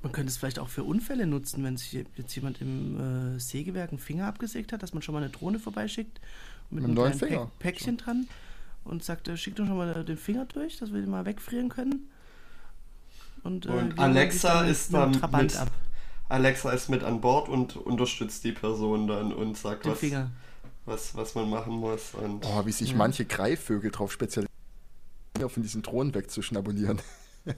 [0.01, 3.89] Man könnte es vielleicht auch für Unfälle nutzen, wenn sich jetzt jemand im äh, Sägewerk
[3.89, 6.21] einen Finger abgesägt hat, dass man schon mal eine Drohne vorbeischickt
[6.69, 7.45] mit, Mit einem neuen kleinen Finger.
[7.59, 8.27] Päck, Päckchen dran
[8.85, 11.67] und sagt, äh, schickt doch schon mal den Finger durch, dass wir den mal wegfrieren
[11.67, 12.09] können.
[13.43, 15.71] Und, äh, Und Alexa ist dann Trabant mit- ab,
[16.29, 19.99] Alexa ist mit an Bord und unterstützt die Person dann und sagt den was.
[19.99, 20.31] Finger.
[20.85, 22.13] was, was man machen muss.
[22.13, 24.49] Und Oh, wie sich manche Greifvögel drauf spezialisieren,
[25.47, 26.99] von diesen Drohnen wegzuschnabulieren.
[27.45, 27.53] ich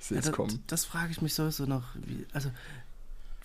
[0.00, 0.62] sehe Ja, es das, kommen.
[0.66, 2.50] das frage ich mich sowieso noch, wie, also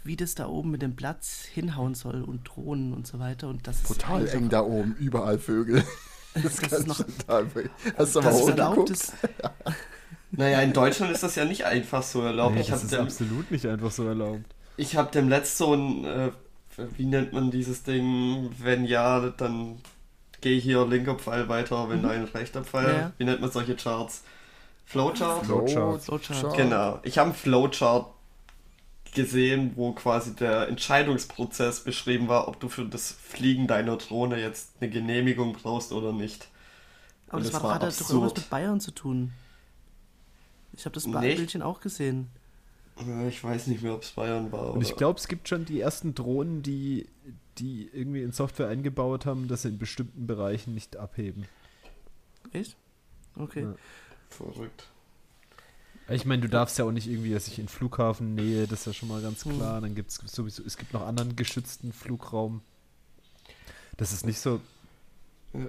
[0.03, 3.67] wie das da oben mit dem Platz hinhauen soll und Drohnen und so weiter und
[3.67, 5.83] das ist Brutal eigentlich eng da oben, überall Vögel.
[6.43, 7.47] Das, Das ist noch- total.
[7.97, 9.13] Hast du mal das ist erlaubt ist,
[10.32, 12.55] naja, in Deutschland ist das ja nicht einfach so erlaubt.
[12.55, 14.45] Nee, ich das habe ist dem, absolut nicht einfach so erlaubt.
[14.78, 16.32] ich hab dem letzt so ein, äh,
[16.97, 18.51] wie nennt man dieses Ding?
[18.59, 19.82] Wenn ja, dann
[20.41, 22.93] geh hier linker Pfeil weiter, wenn nein, rechter Pfeil.
[22.95, 23.11] Ja.
[23.17, 24.23] Wie nennt man solche Charts?
[24.86, 25.45] Flowchart?
[25.45, 26.03] Flowchart.
[26.03, 26.55] Flowchart.
[26.55, 26.99] Genau.
[27.03, 28.07] Ich habe einen Flowchart
[29.13, 34.73] gesehen, wo quasi der Entscheidungsprozess beschrieben war, ob du für das Fliegen deiner Drohne jetzt
[34.80, 36.47] eine Genehmigung brauchst oder nicht.
[37.28, 39.34] aber Und das das war, war hat doch irgendwas mit Bayern zu tun.
[40.78, 41.09] Ich habe das?
[41.11, 42.30] Bildchen auch gesehen.
[43.28, 44.73] Ich weiß nicht mehr, ob es Bayern war.
[44.73, 47.07] Und ich glaube, es gibt schon die ersten Drohnen, die,
[47.57, 51.45] die irgendwie in Software eingebaut haben, dass sie in bestimmten Bereichen nicht abheben.
[52.53, 52.75] Echt?
[53.36, 53.63] Okay.
[53.63, 53.75] Ja.
[54.30, 54.88] Verrückt.
[56.09, 58.93] Ich meine, du darfst ja auch nicht irgendwie, dass ich in Flughafennähe, das ist ja
[58.93, 59.57] schon mal ganz Hm.
[59.57, 59.82] klar.
[59.82, 62.61] Dann gibt es sowieso, es gibt noch anderen geschützten Flugraum.
[63.97, 64.61] Das ist nicht so,
[65.53, 65.67] Ja.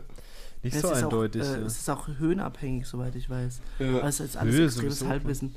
[0.62, 1.42] Nicht Es so eindeutig.
[1.42, 1.66] Auch, äh, ja.
[1.66, 3.60] Es ist auch höhenabhängig, soweit ich weiß.
[3.78, 4.00] Ja.
[4.00, 5.54] Also ist alles Höhe extremes sowieso, Halbwissen.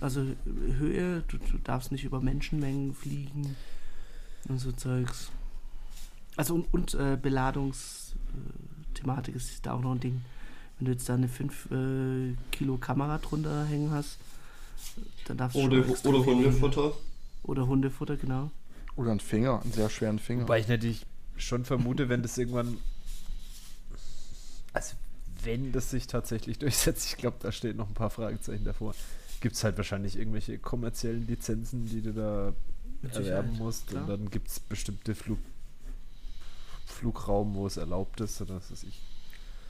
[0.00, 0.22] Also
[0.78, 3.54] Höhe, du, du darfst nicht über Menschenmengen fliegen
[4.48, 5.30] und so Zeugs.
[6.36, 10.22] Also und, und äh, Beladungsthematik ist da auch noch ein Ding.
[10.78, 14.18] Wenn du jetzt da eine 5 äh, Kilo Kamera drunter hängen hast,
[15.26, 16.24] dann darfst du Oder, oder.
[16.24, 16.92] Hundefutter.
[17.44, 18.50] Oder Hundefutter, genau.
[18.96, 20.42] Oder ein Finger, einen sehr schweren Finger.
[20.42, 22.78] Wobei ich natürlich schon vermute, wenn das irgendwann.
[24.72, 24.94] Also,
[25.42, 28.94] wenn das sich tatsächlich durchsetzt, ich glaube, da stehen noch ein paar Fragezeichen davor.
[29.40, 32.54] Gibt es halt wahrscheinlich irgendwelche kommerziellen Lizenzen, die du da
[33.02, 33.88] Mit erwerben musst.
[33.88, 34.02] klar.
[34.02, 35.38] Und dann gibt es bestimmte Flug
[36.86, 39.00] Flugraum, wo es erlaubt ist oder was weiß ich.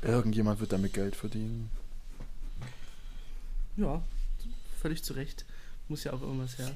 [0.03, 1.71] Irgendjemand wird damit Geld verdienen.
[3.77, 4.03] Ja,
[4.81, 5.47] völlig zu Recht.
[5.89, 6.75] Muss ja auch irgendwas her.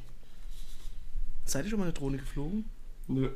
[1.44, 2.64] Seid ihr schon mal eine Drohne geflogen?
[3.08, 3.30] Nö.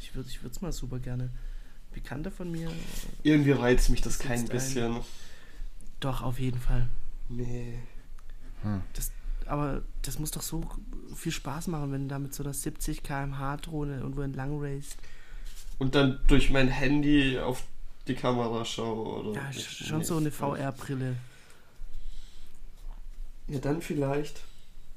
[0.00, 1.30] Ich würde ich es mal super gerne.
[1.96, 2.70] Bekannter von mir,
[3.22, 4.54] Irgendwie reizt mich das kein Sitzt ein.
[4.54, 5.00] bisschen.
[6.00, 6.86] doch, auf jeden Fall.
[7.30, 7.78] Nee.
[9.46, 10.62] Aber das muss doch so
[11.14, 14.96] viel Spaß machen, wenn du da mit so einer 70 km/h Drohne irgendwo entlang raced.
[15.78, 17.62] Und dann durch mein Handy auf
[18.08, 19.32] die Kamera schaue oder.
[19.40, 20.04] Ja, Ich- schon nee.
[20.04, 21.16] so eine VR-Brille.
[23.48, 24.42] Ja, dann vielleicht.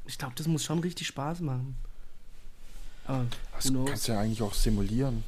[0.06, 1.76] Ich glaube, das muss schon richtig Spaß machen.
[3.06, 3.26] Aber
[3.56, 3.88] Das knows?
[3.90, 5.24] kannst du ja eigentlich auch simulieren.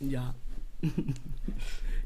[0.00, 0.34] Ja.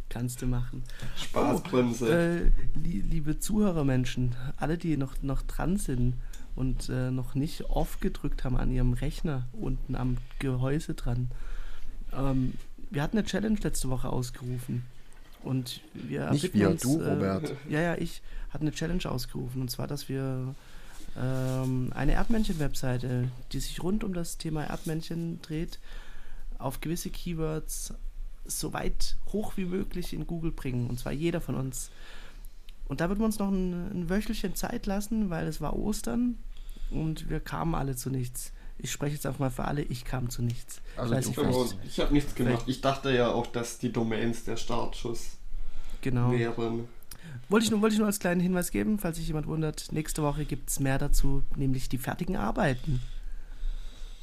[0.08, 0.82] Kannst du machen.
[1.16, 2.52] Spaßbremse.
[2.76, 6.14] Äh, li liebe Zuhörermenschen, alle, die noch, noch dran sind
[6.54, 11.30] und äh, noch nicht off gedrückt haben an ihrem Rechner unten am Gehäuse dran.
[12.12, 12.54] Ähm,
[12.90, 14.84] wir hatten eine Challenge letzte Woche ausgerufen.
[15.42, 17.54] Und wir Nicht wir, uns, du, äh, Robert.
[17.68, 19.60] Ja, ja, ich hatte eine Challenge ausgerufen.
[19.60, 20.54] Und zwar, dass wir
[21.20, 25.80] ähm, eine Erdmännchen-Webseite, die sich rund um das Thema Erdmännchen dreht,
[26.64, 27.94] auf gewisse Keywords
[28.46, 30.88] so weit hoch wie möglich in Google bringen.
[30.88, 31.90] Und zwar jeder von uns.
[32.86, 36.38] Und da würden wir uns noch ein, ein Wöchelchen Zeit lassen, weil es war Ostern
[36.90, 38.52] und wir kamen alle zu nichts.
[38.78, 40.82] Ich spreche jetzt einfach mal für alle, ich kam zu nichts.
[40.96, 41.38] Also ich
[41.86, 42.64] Ich habe nichts gemacht.
[42.66, 45.38] Ich dachte ja auch, dass die Domains der Startschuss
[46.02, 46.32] Genau.
[46.32, 46.88] wären.
[47.48, 49.92] Wollte ich, nur, wollte ich nur als kleinen Hinweis geben, falls sich jemand wundert.
[49.92, 53.00] Nächste Woche gibt es mehr dazu, nämlich die fertigen Arbeiten.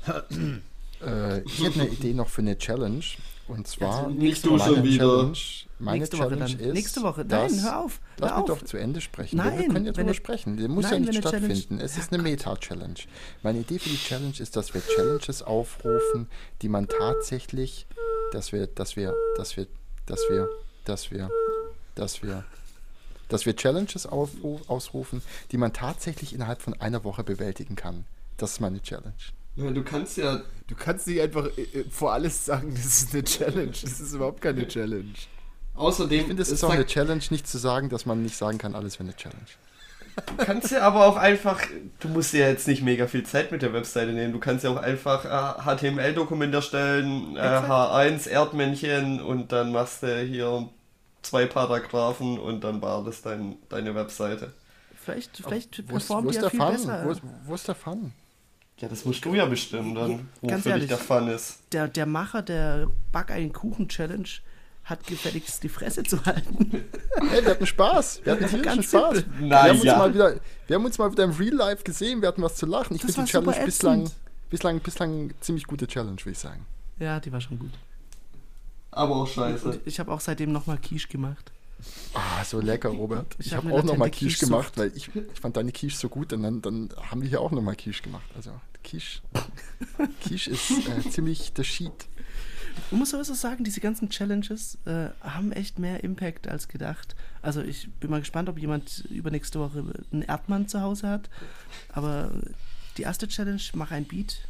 [1.06, 3.04] Äh, ich hätte eine Idee noch für eine Challenge.
[3.48, 4.98] Und zwar, Also Nicht du meine schon wieder.
[5.06, 5.38] Challenge,
[5.80, 6.60] meine nächste Woche Challenge dann.
[6.68, 6.74] ist.
[6.74, 7.26] nächste Woche.
[7.26, 8.00] dass- Nein, hör auf.
[8.18, 9.38] Lass mich doch zu Ende sprechen.
[9.38, 10.56] Nein, wir können ja drüber eine- sprechen.
[10.58, 11.84] Der muss Nein, ja nicht wenn eine Challenge- stattfinden.
[11.84, 12.94] Es ist eine Meta-Challenge.
[13.44, 16.28] Meine Idee für die Challenge ist, dass wir Challenges aufrufen,
[16.62, 17.88] die man tatsächlich,
[18.32, 19.68] dass wir, dass wir, dass wir,
[20.06, 20.50] dass wir,
[20.86, 21.30] dass wir,
[21.96, 22.46] dass wir,
[23.28, 25.22] dass wir Challenges aufru- ausrufen,
[25.52, 28.06] die man tatsächlich innerhalb von einer Woche bewältigen kann.
[28.38, 29.14] Das ist meine Challenge.
[29.56, 30.42] Ja, du kannst ja.
[30.68, 33.72] Du kannst nicht einfach äh, vor alles sagen, das ist eine Challenge.
[33.72, 35.14] Das ist überhaupt keine Challenge.
[35.76, 38.58] Außerdem, Ich finde, es ist auch eine challenge nicht zu sagen, dass man nicht sagen
[38.58, 39.46] kann, alles wäre eine Challenge.
[40.38, 41.62] du kannst ja aber auch einfach.
[42.00, 44.34] Du musst ja jetzt nicht mega viel Zeit mit der Webseite nehmen.
[44.34, 47.70] Du kannst ja auch einfach äh, HTML-Dokument erstellen, äh, Exakt.
[47.70, 50.70] H1, Erdmännchen und dann machst du hier
[51.22, 54.54] zwei Paragraphen und dann war das dein, deine Webseite.
[54.96, 56.72] Vielleicht, vielleicht Wo ist, performt wo die ist ja der viel Fun?
[56.72, 57.06] besser.
[57.06, 58.14] Wo ist, wo ist der Fun?
[58.82, 60.90] Ja, das musst du ja bestimmen dann, wo Ganz für ehrlich.
[60.90, 61.60] dich der Fun ist.
[61.72, 64.28] Der, der Macher der Back einen Kuchen Challenge
[64.84, 66.84] hat gefälligst die Fresse zu halten.
[67.30, 68.22] Hey, wir hatten Spaß.
[68.24, 69.18] Wir hatten tierischen Ganz Spaß.
[69.18, 69.50] simpel.
[69.50, 69.98] wir, haben uns Naja.
[70.00, 72.66] mal wieder, wir haben uns mal wieder im Real Life gesehen, wir hatten was zu
[72.66, 72.96] lachen.
[72.96, 74.10] Ich finde die Challenge bislang,
[74.50, 76.66] bislang, bislang ziemlich gute Challenge, würde ich sagen.
[76.98, 77.72] Ja, die war schon gut.
[78.90, 79.66] Aber auch scheiße.
[79.66, 81.52] Und ich habe auch seitdem nochmal Quiche gemacht.
[82.14, 83.36] Ah, so lecker, Robert.
[83.40, 86.10] Ich Ich, hab habe auch nochmal Quiche gemacht, weil ich, ich fand deine Quiche so
[86.10, 88.30] gut und dann, dann haben wir hier auch nochmal Quiche gemacht.
[88.36, 88.52] Also
[88.84, 89.22] Quiche,
[90.24, 92.08] Quiche ist äh, ziemlich der Sheet.
[92.90, 97.16] Man muss sowieso sagen, diese ganzen Challenges äh, haben echt mehr Impact als gedacht.
[97.42, 101.30] Also ich bin mal gespannt, ob jemand übernächste Woche einen Erdmann zu Hause hat.
[101.92, 102.32] Aber
[102.98, 104.48] die erste Challenge, mach ein Beat,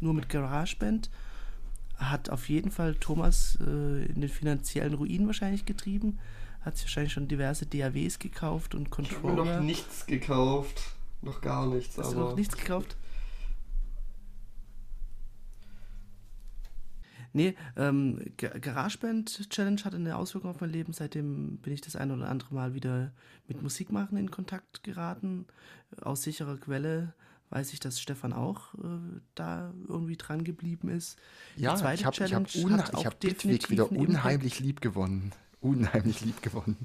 [0.00, 1.10] nur mit GarageBand,
[1.96, 6.18] hat auf jeden Fall Thomas äh, in den finanziellen Ruin wahrscheinlich getrieben.
[6.66, 9.56] Hat sich wahrscheinlich schon diverse DAWs gekauft und Ich habe Controller.
[9.58, 10.82] noch nichts gekauft.
[11.22, 12.96] Noch gar nichts, Hast du noch nichts gekauft?
[17.32, 20.92] Nee, ähm, Ga- GarageBand Challenge hatte eine Auswirkung auf mein Leben.
[20.92, 23.12] Seitdem bin ich das ein oder andere Mal wieder
[23.46, 25.46] mit Musik machen in Kontakt geraten.
[26.00, 27.12] Aus sicherer Quelle
[27.50, 31.16] weiß ich, dass Stefan auch äh, da irgendwie dran geblieben ist.
[31.56, 35.32] Die Ja, zweite ich habe ich hab ich hab definitiv Bitweg wieder unheimlich lieb gewonnen.
[35.60, 36.76] Unheimlich lieb gewonnen.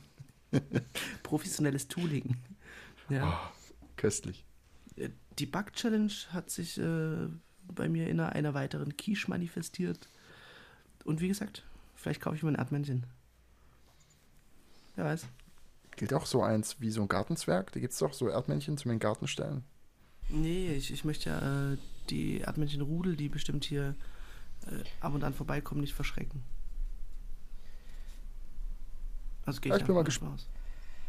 [1.24, 2.38] Professionelles Tooling.
[3.10, 3.28] Ja.
[3.28, 4.46] Oh, köstlich.
[4.96, 5.10] Äh,
[5.40, 7.28] Die Bug Challenge hat sich äh,
[7.68, 10.10] bei mir in einer, einer weiteren Quiche manifestiert.
[11.04, 11.64] Und wie gesagt,
[11.96, 13.06] vielleicht kaufe ich mir ein Erdmännchen.
[14.96, 15.26] Wer weiß.
[15.96, 17.72] Gilt auch so eins wie so ein Gartenzwerg.
[17.72, 19.64] Da gibt es doch so Erdmännchen zum in den Garten stellen.
[20.30, 21.78] Nee, ich, ich möchte ja äh,
[22.10, 23.96] die Erdmännchen-Rudel, die bestimmt hier
[24.68, 26.44] äh, ab und an vorbeikommen, nicht verschrecken.
[29.46, 30.34] Also gehe Ja, ich, ich bin mal gespannt.
[30.36, 30.48] aus.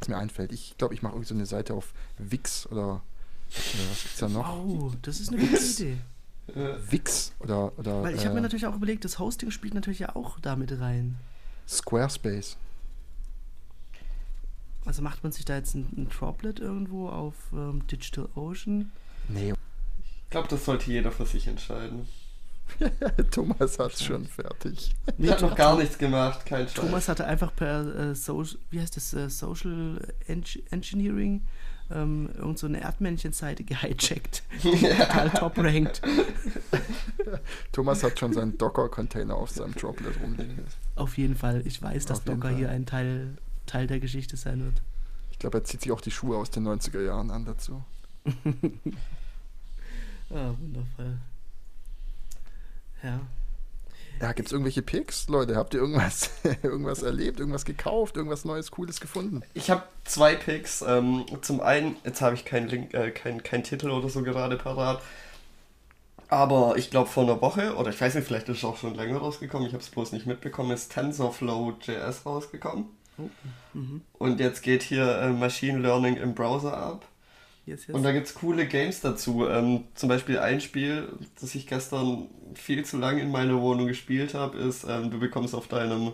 [0.01, 0.53] Was mir einfällt.
[0.53, 4.28] Ich glaube, ich mache irgendwie so eine Seite auf Wix oder, oder was gibt's da
[4.28, 4.49] noch?
[4.64, 5.99] Wow, das ist eine gute Idee.
[6.91, 10.01] Wix oder, oder Weil ich habe mir äh, natürlich auch überlegt, das Hosting spielt natürlich
[10.01, 11.16] ja auch damit rein.
[11.68, 12.57] Squarespace.
[14.85, 18.91] Also macht man sich da jetzt ein, ein Droplet irgendwo auf ähm, DigitalOcean?
[19.28, 19.55] Nee,
[20.05, 22.09] ich glaube, das sollte jeder für sich entscheiden.
[23.30, 24.94] Thomas hat's schon fertig.
[25.18, 26.74] Ich habe noch gar nichts gemacht, kein Scheiß.
[26.74, 31.42] Thomas hatte einfach per äh, Social, wie heißt das, äh, Social Eng Engineering
[31.90, 34.42] ähm, irgend so eine Erdmännchen-Seite gehijackt.
[34.62, 36.00] Total top-ranked.
[37.72, 40.64] Thomas hat schon seinen Docker-Container auf seinem Droplet rumliegen.
[40.96, 41.62] Auf jeden Fall.
[41.66, 42.56] Ich weiß, dass Docker Fall.
[42.56, 43.36] hier ein Teil,
[43.66, 44.82] Teil der Geschichte sein wird.
[45.30, 47.82] Ich glaube, er zieht sich auch die Schuhe aus den 90er Jahren an dazu.
[50.30, 51.18] Ah, wundervoll.
[53.03, 53.20] Ja.
[54.20, 55.57] Ja, gibt's irgendwelche Picks, Leute?
[55.57, 56.30] Habt ihr irgendwas,
[56.62, 59.42] irgendwas erlebt, irgendwas gekauft, irgendwas Neues, Cooles gefunden?
[59.53, 60.82] Ich habe zwei Picks.
[60.86, 64.57] Ähm, zum einen, jetzt habe ich keinen Link, äh, kein, kein Titel oder so gerade
[64.57, 65.03] parat.
[66.28, 68.94] Aber ich glaube vor einer Woche, oder ich weiß nicht, vielleicht ist es auch schon
[68.94, 72.86] länger rausgekommen, ich habe es bloß nicht mitbekommen, ist TensorFlow.js rausgekommen.
[73.18, 73.28] Oh.
[73.74, 74.03] Mhm.
[74.14, 77.05] Und jetzt geht hier äh, Machine Learning im Browser ab.
[77.64, 77.94] Yes, yes.
[77.94, 79.46] Und da gibt es coole Games dazu.
[79.48, 81.08] Ähm, zum Beispiel ein Spiel,
[81.40, 85.54] das ich gestern viel zu lange in meiner Wohnung gespielt habe, ist, ähm, du bekommst
[85.54, 86.12] auf deinem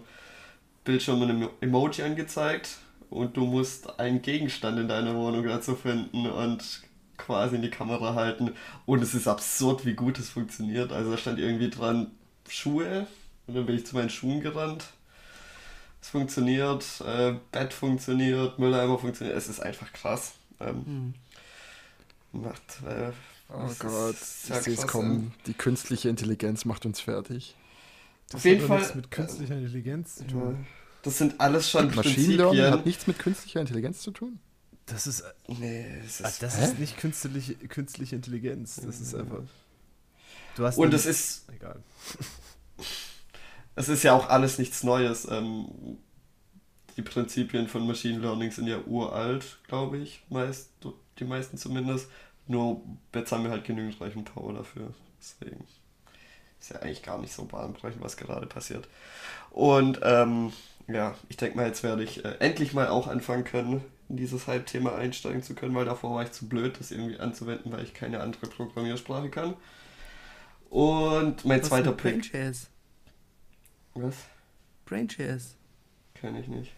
[0.84, 2.78] Bildschirm ein Emo- Emoji angezeigt
[3.10, 6.82] und du musst einen Gegenstand in deiner Wohnung dazu finden und
[7.18, 8.52] quasi in die Kamera halten.
[8.86, 10.92] Und es ist absurd, wie gut es funktioniert.
[10.92, 12.12] Also da stand irgendwie dran
[12.48, 13.06] Schuhe
[13.46, 14.86] und dann bin ich zu meinen Schuhen gerannt.
[16.00, 19.36] Es funktioniert, äh, Bett funktioniert, Mülleimer funktioniert.
[19.36, 20.34] Es ist einfach krass.
[20.60, 21.14] Ähm, Hm.
[22.32, 23.10] Macht, äh,
[23.50, 25.32] Oh Gott, ich sehe es kommen.
[25.46, 27.56] Die künstliche Intelligenz macht uns fertig.
[28.28, 30.28] Das Auf jeden hat Fall- nichts mit künstlicher Intelligenz zu Ja.
[30.30, 30.66] tun.
[31.02, 32.72] Das sind alles schon Machine Learning Prinzipien.
[32.72, 34.38] hat nichts mit künstlicher Intelligenz zu tun.
[34.84, 36.64] Das ist, Nee, es ah, ist, das Hä?
[36.64, 38.76] ist nicht künstliche, künstliche Intelligenz.
[38.76, 39.42] Das ist einfach.
[40.56, 41.82] Du hast und es ist, Egal.
[43.76, 45.26] es ist ja auch alles nichts Neues.
[45.30, 45.98] Ähm,
[46.96, 50.70] die Prinzipien von Machine Learning sind ja uralt, glaube ich, meist,
[51.18, 52.08] die meisten zumindest.
[52.46, 52.82] Nur
[53.14, 54.94] jetzt haben wir halt genügend Rechenpower dafür.
[55.20, 55.64] Deswegen
[56.60, 58.88] ist ja eigentlich gar nicht so bahnbrechend, was gerade passiert.
[59.50, 60.52] Und ähm,
[60.86, 64.46] ja, ich denke mal, jetzt werde ich äh, endlich mal auch anfangen können, in dieses
[64.46, 67.94] Hype-Thema einsteigen zu können, weil davor war ich zu blöd, das irgendwie anzuwenden, weil ich
[67.94, 69.54] keine andere Programmiersprache kann.
[70.70, 72.32] Und mein Was zweiter Pick.
[72.32, 72.68] Brain.js.
[73.94, 74.16] Was?
[74.86, 75.56] Brain.js.
[76.14, 76.72] Kenne ich nicht.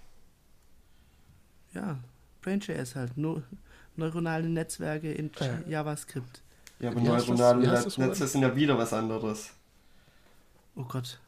[1.73, 1.99] Ja,
[2.43, 3.17] Brain.js halt.
[3.17, 3.43] Nur
[3.97, 5.69] neuronale Netzwerke in Äh.
[5.71, 6.43] JavaScript.
[6.79, 9.51] Ja, aber neuronale Netze sind ja wieder was anderes.
[10.77, 11.19] Oh Gott.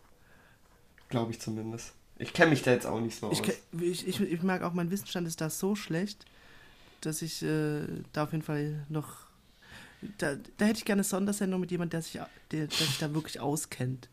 [1.09, 1.93] Glaube ich zumindest.
[2.19, 3.49] Ich kenne mich da jetzt auch nicht so Ich, aus.
[3.81, 6.25] ich, ich, ich merke auch, mein Wissensstand ist da so schlecht,
[7.01, 7.83] dass ich äh,
[8.13, 9.27] da auf jeden Fall noch.
[10.19, 12.13] Da, da hätte ich gerne eine Sondersendung mit jemandem, der sich,
[12.51, 14.09] der, der sich da wirklich auskennt.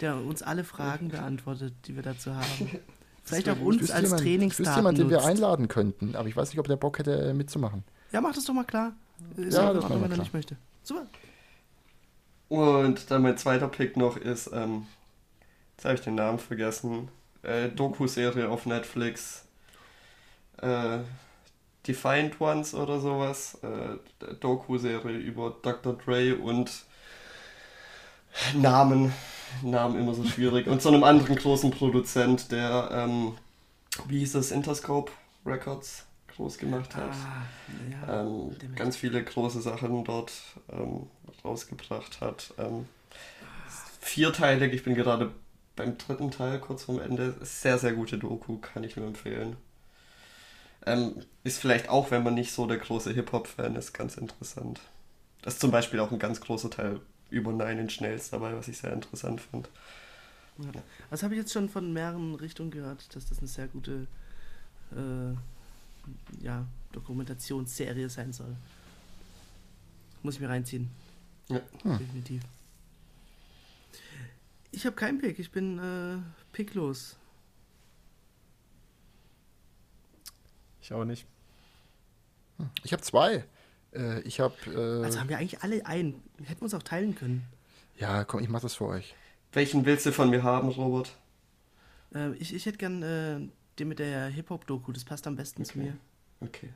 [0.00, 2.78] Der uns alle Fragen beantwortet, die wir dazu haben.
[3.22, 6.50] Vielleicht auch uns als jemand, ich Trainingsdaten jemand, den wir einladen könnten, aber ich weiß
[6.50, 7.84] nicht, ob der Bock hätte, äh, mitzumachen.
[8.12, 8.92] Ja, mach das doch mal klar.
[9.36, 10.18] Ist Ja, auch das wir wenn er klar.
[10.18, 10.56] nicht möchte.
[10.82, 11.06] Super.
[12.48, 14.86] Und dann mein zweiter Pick noch ist, ähm,
[15.76, 17.08] jetzt habe ich den Namen vergessen,
[17.42, 19.46] äh, Doku-Serie auf Netflix,
[20.62, 20.98] äh,
[21.86, 23.98] Defiant Ones oder sowas, äh,
[24.40, 25.94] Doku-Serie über Dr.
[25.94, 26.70] Dre und
[28.54, 29.12] Namen,
[29.62, 30.66] Namen immer so schwierig.
[30.66, 33.32] und so einem anderen großen Produzent, der, ähm,
[34.08, 35.12] wie hieß das, Interscope
[35.44, 36.04] Records
[36.36, 37.10] groß gemacht hat.
[37.10, 37.42] Ah,
[37.90, 40.32] ja, ähm, ganz viele große Sachen dort
[40.72, 41.06] ähm,
[41.44, 42.54] rausgebracht hat.
[42.58, 42.86] Ähm,
[44.00, 45.32] vierteilig, ich bin gerade
[45.76, 47.34] beim dritten Teil, kurz vorm Ende.
[47.42, 49.56] Sehr, sehr gute Doku, kann ich nur empfehlen.
[50.86, 54.80] Ähm, ist vielleicht auch, wenn man nicht so der große Hip-Hop-Fan ist, ganz interessant.
[55.42, 57.00] Da ist zum Beispiel auch ein ganz großer Teil
[57.30, 59.68] über Nine Inch Nails dabei, was ich sehr interessant fand.
[60.58, 60.82] Ja.
[61.10, 64.06] Das habe ich jetzt schon von mehreren Richtungen gehört, dass das eine sehr gute
[64.92, 68.54] äh, ja, Dokumentationsserie sein soll.
[70.22, 70.90] Muss ich mir reinziehen.
[71.48, 71.60] Ja.
[71.82, 71.98] Hm.
[71.98, 72.42] Definitiv.
[74.72, 76.18] Ich habe keinen Pick, ich bin äh,
[76.52, 77.16] picklos.
[80.82, 81.26] Ich auch nicht.
[82.82, 83.44] Ich habe zwei.
[83.94, 84.54] Äh, ich habe.
[84.66, 86.22] Äh, Also haben wir eigentlich alle einen.
[86.44, 87.44] Hätten wir uns auch teilen können.
[87.98, 89.14] ja, komm, ich mach das für euch.
[89.52, 91.10] Welchen willst du von mir haben, Robert?
[92.14, 93.40] Äh, ich, ich hätte gern äh,
[93.78, 95.88] den mit der Hip-Hop-Doku, das passt am besten zu Okay.
[95.88, 95.96] mir.
[96.40, 96.68] Okay.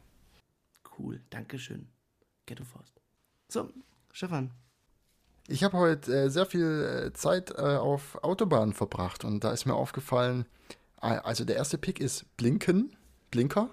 [0.98, 1.86] Cool, Dankeschön.
[2.46, 3.00] Ghetto Faust.
[3.48, 3.70] So,
[4.12, 4.50] Stefan.
[5.46, 9.66] Ich habe heute äh, sehr viel äh, Zeit äh, auf Autobahnen verbracht und da ist
[9.66, 10.46] mir aufgefallen,
[10.96, 12.96] also der erste Pick ist Blinken,
[13.30, 13.68] Blinker.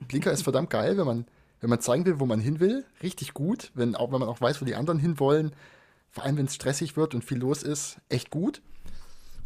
[0.00, 1.26] Blinker ist verdammt geil, wenn man,
[1.60, 2.84] wenn man zeigen will, wo man hin will.
[3.02, 5.52] Richtig gut, wenn, auch, wenn man auch weiß, wo die anderen hinwollen.
[6.10, 8.62] Vor allem, wenn es stressig wird und viel los ist, echt gut.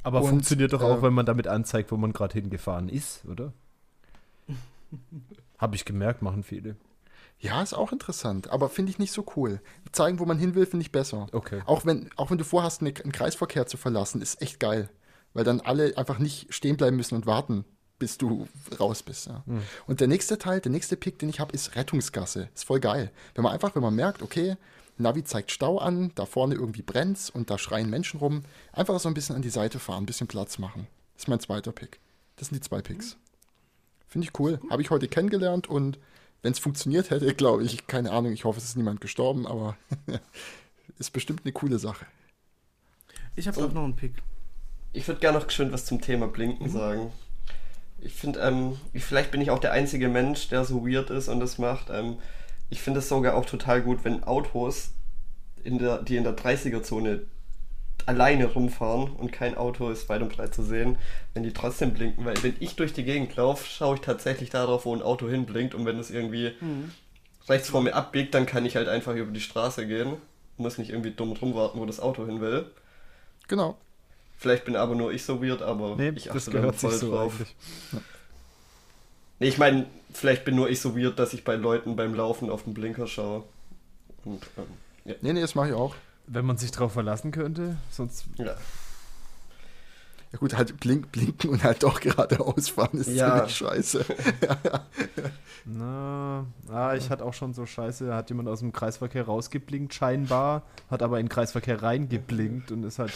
[0.02, 3.24] Aber Und, funktioniert doch auch, äh, wenn man damit anzeigt, wo man gerade hingefahren ist,
[3.26, 3.52] oder?
[5.58, 6.76] Habe ich gemerkt, machen viele.
[7.40, 9.60] Ja, ist auch interessant, aber finde ich nicht so cool.
[9.92, 11.26] Zeigen, wo man hin will, finde ich besser.
[11.32, 11.62] Okay.
[11.66, 14.88] Auch wenn, auch wenn du vorhast, eine, einen Kreisverkehr zu verlassen, ist echt geil.
[15.34, 17.64] Weil dann alle einfach nicht stehen bleiben müssen und warten,
[18.04, 18.46] bis du
[18.78, 19.28] raus bist.
[19.28, 19.42] Ja.
[19.86, 22.50] Und der nächste Teil, der nächste Pick, den ich habe, ist Rettungsgasse.
[22.54, 23.10] Ist voll geil.
[23.34, 24.58] Wenn man einfach, wenn man merkt, okay,
[24.98, 28.42] Navi zeigt Stau an, da vorne irgendwie brennt's und da schreien Menschen rum,
[28.74, 30.86] einfach so ein bisschen an die Seite fahren, ein bisschen Platz machen.
[31.14, 31.98] Das ist mein zweiter Pick.
[32.36, 33.16] Das sind die zwei Picks.
[34.06, 34.60] Finde ich cool.
[34.68, 35.98] Habe ich heute kennengelernt und
[36.42, 39.78] wenn es funktioniert hätte, glaube ich, keine Ahnung, ich hoffe, es ist niemand gestorben, aber
[40.98, 42.04] ist bestimmt eine coole Sache.
[43.34, 44.12] Ich habe auch noch einen Pick.
[44.92, 47.10] Ich würde gerne noch schön was zum Thema Blinken sagen.
[48.04, 51.28] Ich finde, ähm, ich, vielleicht bin ich auch der einzige Mensch, der so weird ist
[51.28, 51.90] und das macht.
[51.90, 52.18] Ähm,
[52.70, 54.90] ich finde es sogar auch total gut, wenn Autos,
[55.62, 57.22] in der, die in der 30er-Zone
[58.06, 60.96] alleine rumfahren und kein Auto ist weit und breit zu sehen,
[61.32, 62.24] wenn die trotzdem blinken.
[62.24, 65.74] Weil wenn ich durch die Gegend laufe, schaue ich tatsächlich darauf, wo ein Auto hinblinkt
[65.74, 66.52] und wenn es irgendwie
[67.48, 70.16] rechts vor mir abbiegt, dann kann ich halt einfach über die Straße gehen.
[70.56, 72.66] Muss nicht irgendwie dumm rumwarten, wo das Auto hin will.
[73.48, 73.76] Genau.
[74.36, 76.90] Vielleicht bin aber nur ich so weird, aber Nee, ich das achte da gehört sich
[76.90, 77.32] voll so drauf.
[77.34, 77.54] eigentlich.
[79.40, 82.50] Nee, ich meine, vielleicht bin nur ich so weird, dass ich bei Leuten beim Laufen
[82.50, 83.44] auf den Blinker schaue.
[84.24, 84.64] Und, ähm,
[85.04, 85.14] ja.
[85.22, 85.94] Nee, nee, das mache ich auch.
[86.26, 88.54] Wenn man sich darauf verlassen könnte, sonst ja.
[90.32, 93.36] Ja gut, halt blink, blinken und halt doch geradeaus fahren ist Ja.
[93.46, 94.04] ziemlich scheiße.
[95.64, 99.94] Na, ah, ich hatte auch schon so scheiße, da hat jemand aus dem Kreisverkehr rausgeblinkt,
[99.94, 103.12] scheinbar, hat aber in den Kreisverkehr reingeblinkt und ist halt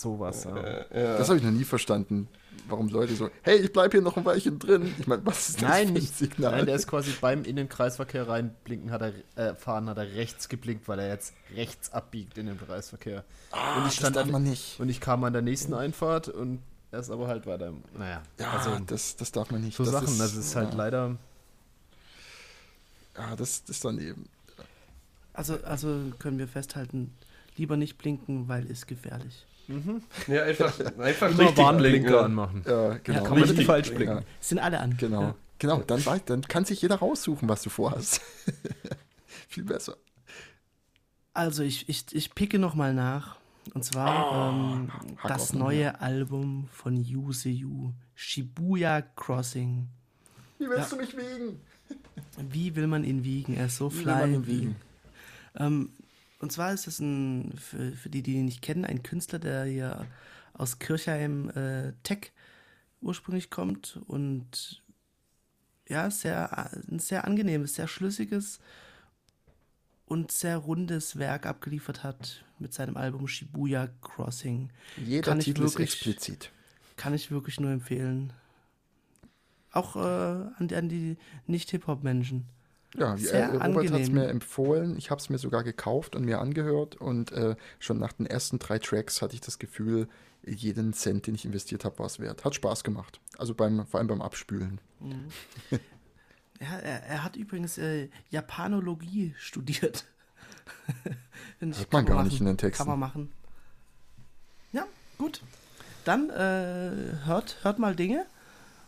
[0.00, 0.44] sowas.
[0.44, 0.56] Ja.
[0.56, 1.18] Ja.
[1.18, 2.28] Das habe ich noch nie verstanden.
[2.68, 4.94] Warum Leute so, hey, ich bleib hier noch ein Weilchen drin.
[4.98, 6.16] Ich meine, was ist das Nein, für ein nicht.
[6.16, 6.52] Signal?
[6.52, 10.12] Nein, der ist quasi beim in den Kreisverkehr reinblinken, hat er, äh, fahren, hat er
[10.14, 13.24] rechts geblinkt, weil er jetzt rechts abbiegt in den Kreisverkehr.
[13.50, 14.78] ah, und ich das stand darf an- man nicht.
[14.78, 16.60] Und ich kam an der nächsten Einfahrt und
[16.92, 17.72] er ist aber halt weiter.
[17.96, 19.76] Naja, Ja, also das, das darf man nicht.
[19.76, 21.16] so das Sachen, das ist halt ja, leider.
[23.16, 24.28] Ja, das, das ist daneben.
[25.32, 27.12] Also, also können wir festhalten,
[27.56, 29.46] lieber nicht blinken, weil ist gefährlich.
[30.26, 32.64] Ja, einfach, einfach Immer Warnblinker anmachen.
[32.66, 33.22] Ja, genau.
[33.24, 34.06] kann man nicht falsch blinken.
[34.16, 34.24] blinken.
[34.24, 34.96] Ja, Sind alle an.
[34.96, 35.22] genau.
[35.22, 35.34] Ja.
[35.58, 38.22] Genau, dann, dann kann sich jeder raussuchen, was du vorhast.
[39.48, 39.96] Viel besser.
[41.34, 43.36] Also ich, ich, ich picke nochmal nach.
[43.74, 49.86] Und zwar ähm, Hack das neue Album von Yuseyu, Shibuya Crossing.
[50.58, 51.60] Wie willst du mich wiegen?
[52.38, 53.54] Wie will man ihn wiegen?
[53.54, 54.14] Er ist so Wie will fly.
[54.14, 54.76] man ihn wiegen?
[55.56, 55.90] Ähm,
[56.40, 59.64] und zwar ist es ein, für, für die, die ihn nicht kennen, ein Künstler, der
[59.64, 60.06] hier
[60.54, 62.32] aus Kirchheim äh, Tech
[63.00, 64.82] ursprünglich kommt und
[65.88, 68.60] ja, sehr, ein sehr angenehmes, sehr schlüssiges
[70.06, 74.70] und sehr rundes Werk abgeliefert hat mit seinem Album Shibuya Crossing.
[74.96, 76.52] Jeder Kann Titel ist wirklich- explizit.
[76.96, 78.32] Kann ich wirklich nur empfehlen.
[79.72, 81.16] Auch äh, an, an die
[81.46, 82.44] Nicht-Hip-Hop-Menschen.
[82.96, 84.96] Ja, Sehr äh, Robert hat es mir empfohlen.
[84.96, 86.96] Ich habe es mir sogar gekauft und mir angehört.
[86.96, 90.08] Und äh, schon nach den ersten drei Tracks hatte ich das Gefühl,
[90.44, 92.44] jeden Cent, den ich investiert habe, war es wert.
[92.44, 93.20] Hat Spaß gemacht.
[93.38, 94.80] Also beim, vor allem beim Abspülen.
[96.62, 100.04] Ja, er, er hat übrigens äh, Japanologie studiert.
[101.58, 102.28] Hört man gar machen.
[102.28, 102.84] nicht in den Texten.
[102.84, 103.32] Kann man machen.
[104.70, 104.84] Ja,
[105.16, 105.40] gut.
[106.04, 108.26] Dann äh, hört, hört mal Dinge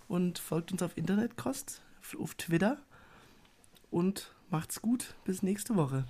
[0.07, 1.80] und folgt uns auf Internetkost,
[2.18, 2.76] auf Twitter
[3.93, 5.14] und macht's gut.
[5.24, 6.05] Bis nächste Woche.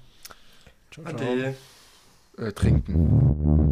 [0.90, 1.14] Ciao, ciao.
[1.16, 1.54] Ade.
[2.38, 3.71] Äh, trinken.